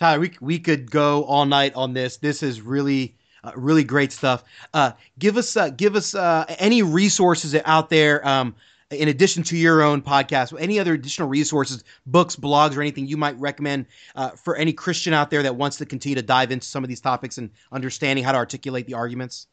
Tyler, 0.00 0.20
we 0.20 0.32
we 0.40 0.58
could 0.58 0.90
go 0.90 1.24
all 1.24 1.44
night 1.44 1.74
on 1.74 1.92
this. 1.92 2.16
This 2.16 2.42
is 2.42 2.62
really 2.62 3.14
uh, 3.44 3.52
really 3.54 3.84
great 3.84 4.12
stuff. 4.12 4.42
Uh, 4.72 4.92
give 5.18 5.36
us 5.36 5.58
uh, 5.58 5.68
give 5.68 5.94
us 5.94 6.14
uh, 6.14 6.46
any 6.58 6.82
resources 6.82 7.54
out 7.66 7.90
there. 7.90 8.26
Um, 8.26 8.54
in 8.90 9.08
addition 9.08 9.44
to 9.44 9.56
your 9.56 9.82
own 9.82 10.02
podcast, 10.02 10.52
any 10.58 10.80
other 10.80 10.94
additional 10.94 11.28
resources, 11.28 11.84
books, 12.06 12.34
blogs, 12.34 12.76
or 12.76 12.80
anything 12.80 13.06
you 13.06 13.16
might 13.16 13.38
recommend 13.38 13.86
uh, 14.16 14.30
for 14.30 14.56
any 14.56 14.72
Christian 14.72 15.12
out 15.12 15.30
there 15.30 15.44
that 15.44 15.54
wants 15.54 15.76
to 15.76 15.86
continue 15.86 16.16
to 16.16 16.22
dive 16.22 16.50
into 16.50 16.66
some 16.66 16.82
of 16.82 16.88
these 16.88 17.00
topics 17.00 17.38
and 17.38 17.50
understanding 17.70 18.24
how 18.24 18.32
to 18.32 18.38
articulate 18.38 18.86
the 18.86 18.94
arguments? 18.94 19.46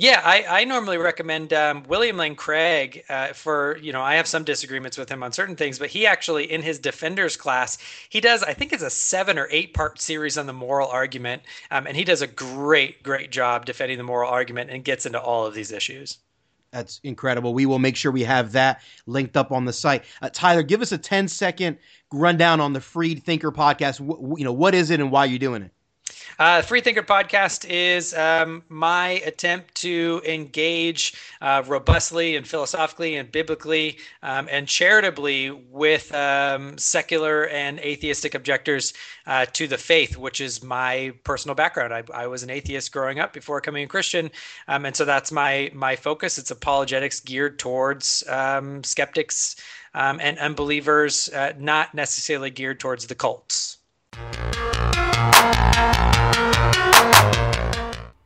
Yeah, 0.00 0.22
I, 0.24 0.62
I 0.62 0.64
normally 0.64 0.96
recommend 0.96 1.52
um, 1.52 1.82
William 1.86 2.16
Lane 2.16 2.34
Craig 2.34 3.04
uh, 3.10 3.34
for, 3.34 3.76
you 3.82 3.92
know, 3.92 4.00
I 4.00 4.14
have 4.14 4.26
some 4.26 4.44
disagreements 4.44 4.96
with 4.96 5.10
him 5.10 5.22
on 5.22 5.30
certain 5.30 5.56
things, 5.56 5.78
but 5.78 5.90
he 5.90 6.06
actually, 6.06 6.50
in 6.50 6.62
his 6.62 6.78
Defenders 6.78 7.36
class, 7.36 7.76
he 8.08 8.18
does, 8.18 8.42
I 8.42 8.54
think 8.54 8.72
it's 8.72 8.82
a 8.82 8.88
seven 8.88 9.38
or 9.38 9.46
eight 9.50 9.74
part 9.74 10.00
series 10.00 10.38
on 10.38 10.46
the 10.46 10.54
moral 10.54 10.88
argument. 10.88 11.42
Um, 11.70 11.86
and 11.86 11.94
he 11.94 12.04
does 12.04 12.22
a 12.22 12.26
great, 12.26 13.02
great 13.02 13.30
job 13.30 13.66
defending 13.66 13.98
the 13.98 14.04
moral 14.04 14.30
argument 14.30 14.70
and 14.70 14.82
gets 14.82 15.04
into 15.04 15.20
all 15.20 15.44
of 15.44 15.52
these 15.52 15.70
issues. 15.70 16.16
That's 16.72 16.98
incredible. 17.04 17.52
We 17.52 17.66
will 17.66 17.78
make 17.78 17.96
sure 17.96 18.10
we 18.10 18.24
have 18.24 18.52
that 18.52 18.80
linked 19.04 19.36
up 19.36 19.52
on 19.52 19.66
the 19.66 19.72
site. 19.74 20.04
Uh, 20.22 20.30
Tyler, 20.32 20.62
give 20.62 20.80
us 20.80 20.92
a 20.92 20.98
10 20.98 21.28
second 21.28 21.76
rundown 22.10 22.58
on 22.62 22.72
the 22.72 22.80
Freed 22.80 23.22
Thinker 23.22 23.52
podcast. 23.52 23.98
W- 23.98 24.36
you 24.38 24.44
know, 24.46 24.52
what 24.54 24.74
is 24.74 24.88
it 24.88 24.98
and 24.98 25.10
why 25.10 25.26
you're 25.26 25.38
doing 25.38 25.60
it? 25.62 25.72
Uh, 26.38 26.62
Freed 26.62 26.84
Thinker 26.84 27.02
Podcast 27.02 27.68
is 27.68 28.14
um, 28.14 28.62
my 28.68 29.20
attempt 29.26 29.74
to 29.76 30.22
engage 30.26 31.14
uh, 31.40 31.62
robustly 31.66 32.36
and 32.36 32.46
philosophically 32.46 33.16
and 33.16 33.30
biblically 33.30 33.98
um, 34.22 34.48
and 34.50 34.66
charitably 34.66 35.50
with 35.50 36.14
um, 36.14 36.78
secular 36.78 37.46
and 37.48 37.78
atheistic 37.80 38.34
objectors 38.34 38.94
uh, 39.26 39.44
to 39.52 39.66
the 39.66 39.78
faith, 39.78 40.16
which 40.16 40.40
is 40.40 40.62
my 40.62 41.12
personal 41.24 41.54
background. 41.54 41.92
I, 41.92 42.02
I, 42.14 42.26
was 42.26 42.42
an 42.42 42.50
atheist 42.50 42.92
growing 42.92 43.20
up 43.20 43.32
before 43.32 43.60
becoming 43.60 43.84
a 43.84 43.88
Christian, 43.88 44.30
um, 44.68 44.86
and 44.86 44.96
so 44.96 45.04
that's 45.04 45.30
my 45.30 45.70
my 45.74 45.96
focus. 45.96 46.38
It's 46.38 46.50
apologetics 46.50 47.20
geared 47.20 47.58
towards 47.58 48.24
um, 48.28 48.82
skeptics 48.84 49.56
um, 49.94 50.20
and 50.20 50.38
unbelievers, 50.38 51.28
uh, 51.30 51.52
not 51.58 51.94
necessarily 51.94 52.50
geared 52.50 52.80
towards 52.80 53.06
the 53.06 53.14
cults. 53.14 53.79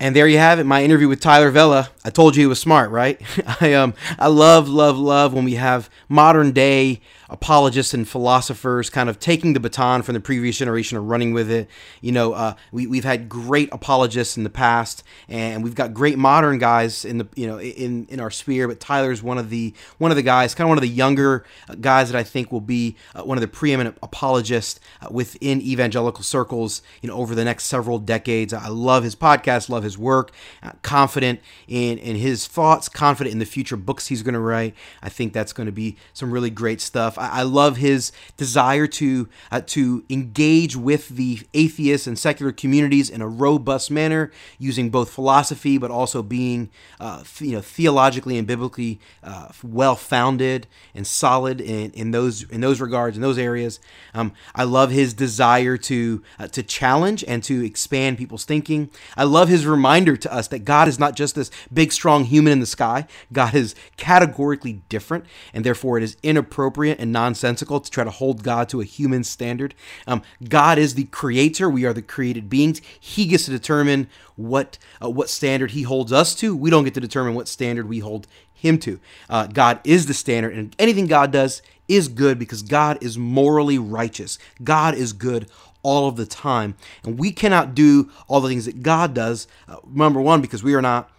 And 0.05 0.15
there 0.15 0.29
you 0.29 0.37
have 0.37 0.59
it, 0.59 0.65
my 0.65 0.85
interview 0.85 1.09
with 1.09 1.21
Tyler 1.21 1.51
Vela. 1.51 1.89
I 2.05 2.11
told 2.11 2.37
you 2.37 2.43
he 2.43 2.47
was 2.47 2.61
smart, 2.61 2.91
right? 2.91 3.19
I 3.63 3.73
um 3.73 3.95
I 4.19 4.27
love 4.27 4.69
love 4.69 4.99
love 4.99 5.33
when 5.33 5.47
we 5.47 5.55
have 5.55 5.89
modern 6.11 6.53
day 6.53 7.01
apologists 7.29 7.95
and 7.95 8.09
philosophers 8.09 8.91
kind 8.91 9.09
of 9.09 9.19
taking 9.19 9.53
the 9.53 9.61
baton 9.61 10.03
from 10.03 10.15
the 10.15 10.21
previous 10.21 10.59
generation 10.59 10.97
and 10.97 11.09
running 11.09 11.33
with 11.33 11.51
it. 11.51 11.69
You 12.01 12.13
know, 12.13 12.33
uh, 12.33 12.55
we, 12.73 12.87
we've 12.87 13.05
had 13.05 13.29
great 13.29 13.69
apologists 13.73 14.37
in 14.37 14.45
the 14.45 14.51
past, 14.51 15.03
and 15.29 15.65
we've 15.65 15.75
got 15.75 15.95
great 15.95 16.19
modern 16.19 16.59
guys 16.59 17.05
in 17.05 17.19
the 17.19 17.29
you 17.35 17.47
know 17.47 17.61
in 17.61 18.07
in 18.07 18.21
our 18.21 18.31
sphere. 18.31 18.69
But 18.69 18.81
Tyler's 18.81 19.23
one 19.23 19.39
of 19.39 19.51
the 19.51 19.75
one 19.99 20.11
of 20.11 20.17
the 20.17 20.23
guys, 20.23 20.55
kind 20.55 20.67
of 20.67 20.69
one 20.71 20.79
of 20.79 20.83
the 20.83 20.89
younger 20.89 21.45
uh, 21.69 21.75
guys 21.75 22.11
that 22.11 22.19
I 22.19 22.23
think 22.23 22.53
will 22.53 22.61
be 22.61 22.97
uh, 23.15 23.23
one 23.23 23.39
of 23.39 23.43
the 23.43 23.49
preeminent 23.49 23.99
apologists 24.03 24.81
uh, 25.01 25.09
within 25.11 25.61
evangelical 25.61 26.23
circles. 26.23 26.83
You 27.03 27.09
know, 27.09 27.17
over 27.17 27.35
the 27.35 27.45
next 27.45 27.65
several 27.65 27.99
decades. 27.99 28.53
I 28.53 28.69
love 28.69 29.05
his 29.05 29.17
podcast, 29.17 29.69
love 29.69 29.83
his 29.83 29.99
work, 29.99 30.33
uh, 30.63 30.73
confident 30.83 31.41
in 31.69 31.99
in 31.99 32.17
his 32.17 32.47
thoughts, 32.47 32.89
confident 32.89 33.33
in 33.33 33.39
the 33.39 33.47
future 33.47 33.77
books 33.77 34.09
he's 34.09 34.23
going 34.23 34.35
to 34.35 34.41
write. 34.41 34.75
I 35.03 35.09
think 35.09 35.33
that's 35.33 35.53
going 35.53 35.67
to 35.67 35.73
be 35.73 35.97
some 36.13 36.31
really 36.31 36.51
great 36.51 36.81
stuff. 36.81 37.14
I, 37.19 37.41
I 37.41 37.43
love 37.43 37.77
his 37.77 38.13
desire 38.37 38.87
to 38.87 39.29
uh, 39.51 39.61
to 39.67 40.05
engage 40.09 40.77
with 40.77 41.09
the 41.11 41.41
atheist 41.55 42.07
and 42.07 42.19
secular 42.19 42.53
communities 42.53 43.11
in 43.11 43.21
a 43.21 43.29
robust 43.29 43.91
manner, 43.91 44.31
using 44.59 44.91
both 44.91 45.11
philosophy 45.11 45.79
but 45.79 45.91
also 45.91 46.23
being 46.23 46.71
uh, 47.01 47.25
you 47.39 47.53
know 47.53 47.61
theologically 47.61 48.39
and 48.39 48.47
biblically 48.47 49.01
uh, 49.23 49.49
well 49.63 49.97
founded 49.97 50.67
and 50.95 51.07
solid 51.07 51.61
in, 51.61 51.91
in 51.93 52.11
those 52.11 52.43
in 52.51 52.61
those 52.61 52.81
regards 52.81 53.17
in 53.17 53.23
those 53.23 53.39
areas. 53.39 53.81
Um, 54.15 54.33
I 54.55 54.65
love 54.65 54.91
his 54.91 55.15
desire 55.15 55.77
to 55.79 56.23
uh, 56.39 56.49
to 56.49 56.63
challenge 56.63 57.25
and 57.27 57.43
to 57.45 57.65
expand 57.65 58.19
people's 58.19 58.45
thinking. 58.45 58.91
I 59.17 59.25
love 59.25 59.49
his 59.49 59.67
reminder 59.67 60.17
to 60.17 60.33
us 60.33 60.49
that 60.49 60.61
God 60.61 60.89
is 60.89 60.99
not 60.99 61.17
just 61.17 61.35
this 61.35 61.51
big 61.73 61.93
strong 61.93 62.25
human 62.25 62.53
in 62.53 62.61
the 62.61 62.67
sky. 62.67 63.07
God 63.33 63.55
is 63.55 63.75
categorically 63.97 64.83
different, 64.89 65.25
and 65.53 65.65
therefore 65.65 65.99
it 65.99 66.05
is 66.05 66.17
inappropriate 66.23 66.99
and 67.05 67.13
nonsensical 67.13 67.81
to 67.81 67.91
try 67.91 68.03
to 68.03 68.11
hold 68.11 68.43
God 68.43 68.69
to 68.71 68.81
a 68.81 68.85
human 68.85 69.23
standard. 69.23 69.75
Um, 70.07 70.23
God 70.49 70.79
is 70.79 70.95
the 70.95 71.05
creator; 71.05 71.69
we 71.69 71.85
are 71.85 71.93
the 71.93 72.03
created 72.03 72.49
beings. 72.49 72.81
He 72.99 73.27
gets 73.27 73.45
to 73.45 73.51
determine 73.51 74.09
what 74.37 74.79
uh, 75.03 75.11
what 75.11 75.29
standard 75.29 75.73
He 75.73 75.83
holds 75.83 76.13
us 76.13 76.35
to. 76.37 76.57
We 76.57 76.71
don't 76.71 76.85
get 76.85 76.95
to 76.95 77.01
determine 77.01 77.35
what 77.35 77.47
standard 77.47 77.89
we 77.89 77.99
hold 77.99 78.27
Him 78.55 78.79
to. 78.79 78.99
Uh, 79.29 79.47
God 79.47 79.81
is 79.85 80.07
the 80.07 80.15
standard, 80.15 80.55
and 80.55 80.75
anything 80.79 81.07
God 81.07 81.31
does 81.31 81.61
is 81.87 82.09
good 82.09 82.39
because 82.39 82.63
God 82.63 82.97
is 83.03 83.19
morally 83.19 83.79
righteous. 83.79 84.39
God 84.63 84.95
is 84.95 85.13
good 85.13 85.51
all 85.83 86.09
of 86.09 86.17
the 86.17 86.25
time. 86.25 86.75
And 87.05 87.19
we 87.19 87.31
cannot 87.31 87.75
do 87.75 88.11
all 88.27 88.41
the 88.41 88.49
things 88.49 88.65
that 88.65 88.83
God 88.83 89.13
does. 89.13 89.47
Uh, 89.69 89.77
number 89.87 90.19
one, 90.19 90.41
because 90.41 90.63
we 90.65 90.75
are 90.75 90.81
not 90.81 91.11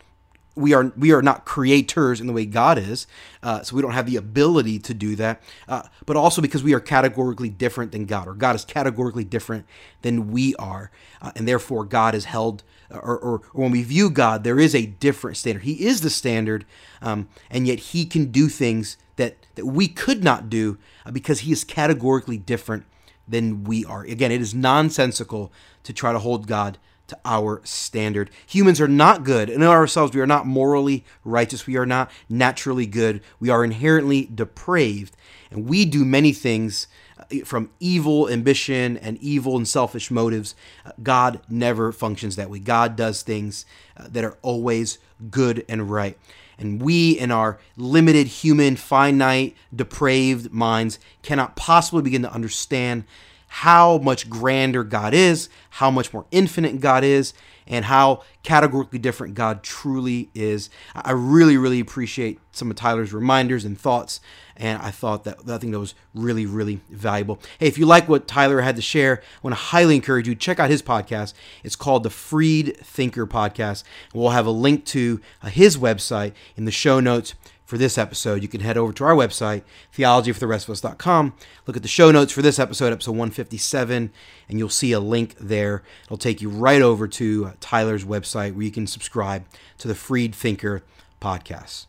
we 0.56 0.74
are 0.74 0.92
we 0.98 1.12
are 1.12 1.22
not 1.22 1.46
creators 1.46 2.22
in 2.22 2.28
the 2.28 2.34
way 2.34 2.46
God 2.46 2.78
is, 2.78 3.08
uh, 3.44 3.62
so 3.62 3.76
we 3.76 3.82
don't 3.82 3.92
have 3.92 4.06
the 4.06 4.16
ability 4.16 4.80
to 4.80 4.94
do 4.94 5.16
that. 5.18 5.42
Uh, 5.68 5.84
but 6.06 6.16
also 6.16 6.42
because 6.42 6.64
we 6.64 6.74
are 6.74 6.80
categorically 6.80 7.50
different 7.50 7.92
than 7.92 8.06
God, 8.06 8.28
or 8.28 8.34
God 8.34 8.56
is 8.56 8.66
categorically 8.66 9.26
different 9.26 9.66
than 10.02 10.32
we 10.32 10.56
are, 10.56 10.92
uh, 11.22 11.32
and 11.36 11.48
therefore 11.48 11.84
God 11.84 12.16
is 12.16 12.26
held, 12.26 12.64
or, 12.90 13.00
or, 13.02 13.18
or, 13.20 13.42
when 13.54 13.72
we 13.72 13.84
view 13.84 14.10
God, 14.10 14.44
there 14.44 14.60
is 14.60 14.74
a 14.74 14.86
different 14.86 15.38
standard. 15.38 15.64
He 15.64 15.86
is 15.86 16.02
the 16.02 16.10
standard, 16.10 16.66
um, 17.02 17.28
and 17.50 17.68
yet 17.68 17.80
He 17.80 18.06
can 18.06 18.32
do 18.32 18.48
things 18.48 18.98
that 19.18 19.36
that 19.56 19.66
we 19.66 19.88
could 19.88 20.24
not 20.24 20.50
do 20.50 20.78
uh, 21.06 21.12
because 21.12 21.42
He 21.42 21.52
is 21.52 21.64
categorically 21.64 22.38
different 22.38 22.86
than 23.28 23.64
we 23.64 23.84
are. 23.84 24.04
Again, 24.04 24.32
it 24.32 24.42
is 24.42 24.54
nonsensical 24.54 25.52
to 25.84 25.92
try 25.92 26.14
to 26.14 26.20
hold 26.20 26.48
God 26.48 26.78
to 27.08 27.18
our 27.24 27.62
standard. 27.64 28.30
Humans 28.48 28.82
are 28.82 28.88
not 28.88 29.24
good. 29.24 29.50
In 29.50 29.62
ourselves, 29.64 30.14
we 30.14 30.22
are 30.22 30.28
not 30.28 30.48
morally 30.48 31.06
righteous. 31.24 31.68
We 31.68 31.78
are 31.78 31.86
not 31.86 32.10
naturally 32.30 32.86
good. 32.86 33.22
We 33.40 33.50
are 33.50 33.64
inherently 33.64 34.30
depraved. 34.34 35.16
And 35.52 35.68
we 35.68 35.86
do 35.86 36.04
many 36.04 36.34
things 36.34 36.88
uh, 37.20 37.46
from 37.46 37.70
evil 37.80 38.30
ambition 38.30 38.98
and 38.98 39.18
evil 39.20 39.56
and 39.56 39.68
selfish 39.68 40.10
motives. 40.10 40.56
Uh, 40.86 40.92
God 41.02 41.42
never 41.50 41.92
functions 41.92 42.36
that 42.36 42.50
way. 42.50 42.60
God 42.60 42.96
does 42.96 43.22
things 43.22 43.66
uh, 43.98 44.08
that 44.10 44.24
are 44.24 44.38
always 44.42 44.98
good 45.30 45.64
and 45.70 45.90
right. 45.90 46.18
And 46.58 46.82
we, 46.82 47.12
in 47.12 47.32
our 47.32 47.60
limited 47.76 48.28
human, 48.28 48.76
finite, 48.76 49.56
depraved 49.76 50.54
minds, 50.54 51.00
cannot 51.22 51.56
possibly 51.56 52.02
begin 52.02 52.22
to 52.22 52.32
understand 52.32 53.04
how 53.48 53.98
much 54.00 54.30
grander 54.30 54.84
God 54.84 55.14
is, 55.14 55.50
how 55.72 55.92
much 55.92 56.14
more 56.14 56.26
infinite 56.32 56.80
God 56.80 57.04
is, 57.04 57.34
and 57.68 57.86
how 57.86 58.22
categorically 58.44 59.00
different 59.00 59.34
God 59.34 59.64
truly 59.64 60.30
is. 60.36 60.70
I 60.94 61.12
really, 61.12 61.58
really 61.58 61.80
appreciate 61.80 62.40
some 62.52 62.70
of 62.70 62.78
Tyler's 62.78 63.14
reminders 63.14 63.66
and 63.66 63.80
thoughts, 63.80 64.20
and 64.56 64.82
I 64.82 64.92
thought 64.92 65.24
that 65.24 65.40
I 65.50 65.58
think 65.58 65.74
that 65.74 65.80
was 65.80 65.96
really, 66.14 66.46
really 66.46 66.82
valuable. 66.90 67.40
Hey, 67.60 67.68
if 67.68 67.78
you 67.78 67.86
like 67.86 68.08
what 68.08 68.28
Tyler 68.28 68.62
had 68.62 68.76
to 68.76 68.82
share, 68.82 69.22
I 69.22 69.40
want 69.42 69.54
to 69.54 69.62
highly 69.62 69.96
encourage 69.96 70.28
you 70.28 70.36
check 70.36 70.60
out 70.60 70.70
his 70.70 70.82
podcast. 70.82 71.34
It's 71.64 71.76
called 71.76 72.04
the 72.04 72.10
Freed 72.10 72.78
Thinker 72.78 73.26
Podcast. 73.26 73.84
We'll 74.14 74.30
have 74.30 74.46
a 74.46 74.52
link 74.52 74.86
to 74.86 75.22
uh, 75.42 75.48
his 75.48 75.78
website 75.78 76.34
in 76.56 76.66
the 76.66 76.72
show 76.72 77.00
notes 77.00 77.34
for 77.66 77.78
this 77.78 77.98
episode, 77.98 78.42
you 78.42 78.48
can 78.48 78.62
head 78.62 78.78
over 78.78 78.94
to 78.94 79.04
our 79.04 79.16
website, 79.16 79.64
theologyfortherestofus.com. 79.98 81.34
Look 81.66 81.76
at 81.76 81.82
the 81.82 81.90
show 81.90 82.12
notes 82.12 82.32
for 82.32 82.42
this 82.42 82.60
episode, 82.60 82.94
episode 82.94 83.12
157, 83.12 84.12
and 84.48 84.60
you'll 84.60 84.70
see 84.70 84.92
a 84.92 85.00
link 85.00 85.36
there. 85.40 85.84
It'll 86.06 86.18
take 86.18 86.42
you 86.42 86.50
right 86.50 86.82
over 86.82 87.08
to 87.08 87.54
Tyler's 87.60 88.06
website 88.06 88.54
where 88.54 88.64
you 88.64 88.72
can 88.72 88.88
subscribe 88.88 89.46
to 89.80 89.88
the 89.88 89.96
Freed 89.96 90.36
Thinker 90.36 90.84
podcast. 91.20 91.88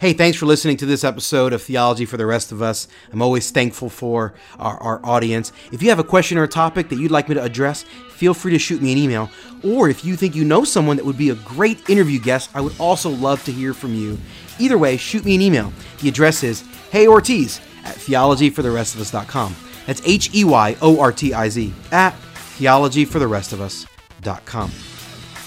Hey, 0.00 0.14
thanks 0.14 0.38
for 0.38 0.46
listening 0.46 0.78
to 0.78 0.86
this 0.86 1.04
episode 1.04 1.52
of 1.52 1.60
Theology 1.60 2.06
for 2.06 2.16
the 2.16 2.24
Rest 2.24 2.52
of 2.52 2.62
Us. 2.62 2.88
I'm 3.12 3.20
always 3.20 3.50
thankful 3.50 3.90
for 3.90 4.32
our, 4.58 4.78
our, 4.78 5.04
audience. 5.04 5.52
If 5.72 5.82
you 5.82 5.90
have 5.90 5.98
a 5.98 6.04
question 6.04 6.38
or 6.38 6.44
a 6.44 6.48
topic 6.48 6.88
that 6.88 6.98
you'd 6.98 7.10
like 7.10 7.28
me 7.28 7.34
to 7.34 7.42
address, 7.42 7.82
feel 8.08 8.32
free 8.32 8.52
to 8.52 8.58
shoot 8.58 8.80
me 8.80 8.92
an 8.92 8.98
email. 8.98 9.28
Or 9.62 9.90
if 9.90 10.02
you 10.02 10.16
think 10.16 10.34
you 10.34 10.46
know 10.46 10.64
someone 10.64 10.96
that 10.96 11.04
would 11.04 11.18
be 11.18 11.28
a 11.28 11.34
great 11.34 11.90
interview 11.90 12.18
guest, 12.18 12.48
I 12.54 12.62
would 12.62 12.72
also 12.80 13.10
love 13.10 13.44
to 13.44 13.52
hear 13.52 13.74
from 13.74 13.94
you. 13.94 14.16
Either 14.58 14.78
way, 14.78 14.96
shoot 14.96 15.26
me 15.26 15.34
an 15.34 15.42
email. 15.42 15.70
The 16.00 16.08
address 16.08 16.42
is 16.44 16.62
heyortiz 16.92 17.60
at 17.84 17.96
theologyfortherestofus.com. 17.96 19.54
That's 19.84 20.00
H 20.06 20.34
E 20.34 20.44
Y 20.44 20.76
O 20.80 20.98
R 20.98 21.12
T 21.12 21.34
I 21.34 21.50
Z 21.50 21.74
at 21.92 22.14
theologyfortherestofus.com. 22.56 24.70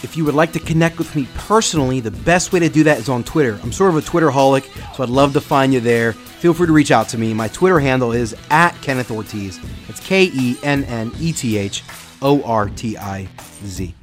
If 0.03 0.17
you 0.17 0.25
would 0.25 0.35
like 0.35 0.51
to 0.51 0.59
connect 0.59 0.97
with 0.97 1.15
me 1.15 1.27
personally, 1.35 2.01
the 2.01 2.11
best 2.11 2.51
way 2.51 2.59
to 2.59 2.67
do 2.67 2.83
that 2.83 2.99
is 2.99 3.07
on 3.07 3.23
Twitter. 3.23 3.57
I'm 3.63 3.71
sort 3.71 3.89
of 3.89 3.95
a 3.95 4.01
Twitter 4.01 4.29
holic, 4.29 4.65
so 4.95 5.01
I'd 5.01 5.09
love 5.09 5.31
to 5.33 5.41
find 5.41 5.73
you 5.73 5.79
there. 5.79 6.11
Feel 6.11 6.53
free 6.53 6.67
to 6.67 6.73
reach 6.73 6.91
out 6.91 7.07
to 7.09 7.17
me. 7.17 7.33
My 7.33 7.47
Twitter 7.47 7.79
handle 7.79 8.11
is 8.11 8.35
at 8.49 8.79
Kenneth 8.81 9.11
Ortiz. 9.11 9.61
It's 9.87 10.01
K 10.01 10.29
E 10.33 10.57
N 10.61 10.83
N 10.83 11.11
E 11.19 11.31
T 11.31 11.57
H 11.57 11.83
O 12.21 12.43
R 12.43 12.67
T 12.67 12.97
I 12.97 13.29
Z. 13.65 13.95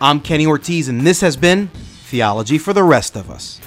I'm 0.00 0.18
Kenny 0.18 0.46
Ortiz, 0.46 0.88
and 0.88 1.02
this 1.02 1.20
has 1.20 1.36
been 1.36 1.68
Theology 1.68 2.56
for 2.56 2.72
the 2.72 2.82
Rest 2.82 3.16
of 3.16 3.30
Us. 3.30 3.60